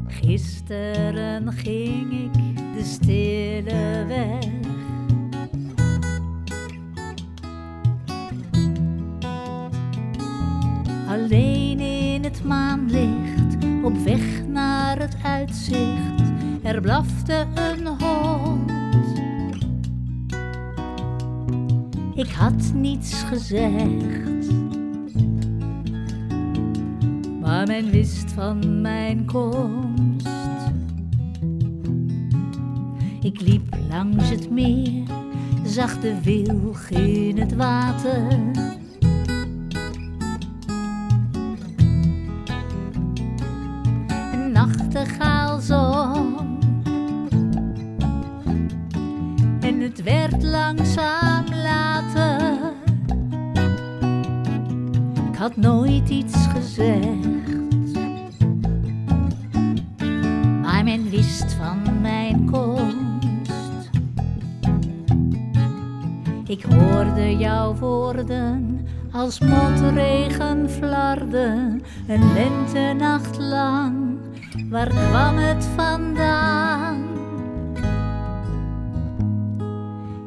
[0.07, 4.45] Gisteren ging ik de stille weg.
[11.07, 16.31] Alleen in het maanlicht, op weg naar het uitzicht,
[16.63, 18.60] er blafte een hond.
[22.15, 24.51] Ik had niets gezegd,
[27.41, 30.27] maar men wist van mijn komst.
[33.21, 35.03] Ik liep langs het meer,
[35.65, 38.31] zag de wilg in het water.
[44.33, 45.39] Een nachtegaal.
[49.61, 51.30] En het werd langzaam
[55.41, 57.27] had nooit iets gezegd.
[60.61, 63.89] Maar men wist van mijn komst.
[66.45, 74.17] Ik hoorde jouw woorden als motregen flarden, een lentenacht lang.
[74.69, 77.03] Waar kwam het vandaan?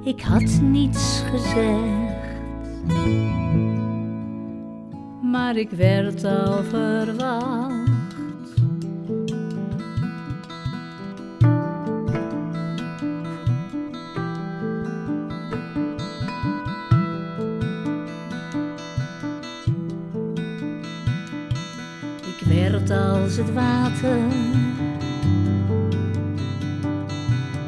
[0.05, 2.03] Ik had niets gezegd,
[5.45, 7.72] maar ik werd al verwacht.
[22.26, 24.18] Ik werd als het water.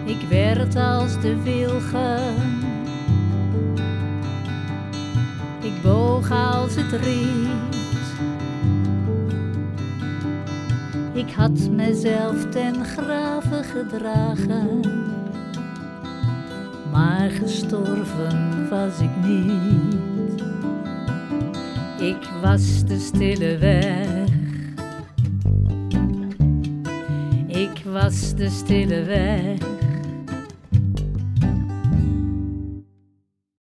[0.04, 2.55] Ik werd als de wilgen.
[6.74, 6.92] Het.
[11.16, 14.80] Ik had mezelf ten grave gedragen.
[16.92, 20.42] Maar gestorven was ik niet.
[22.00, 24.28] Ik was de stille weg.
[27.46, 29.75] Ik was de stille weg.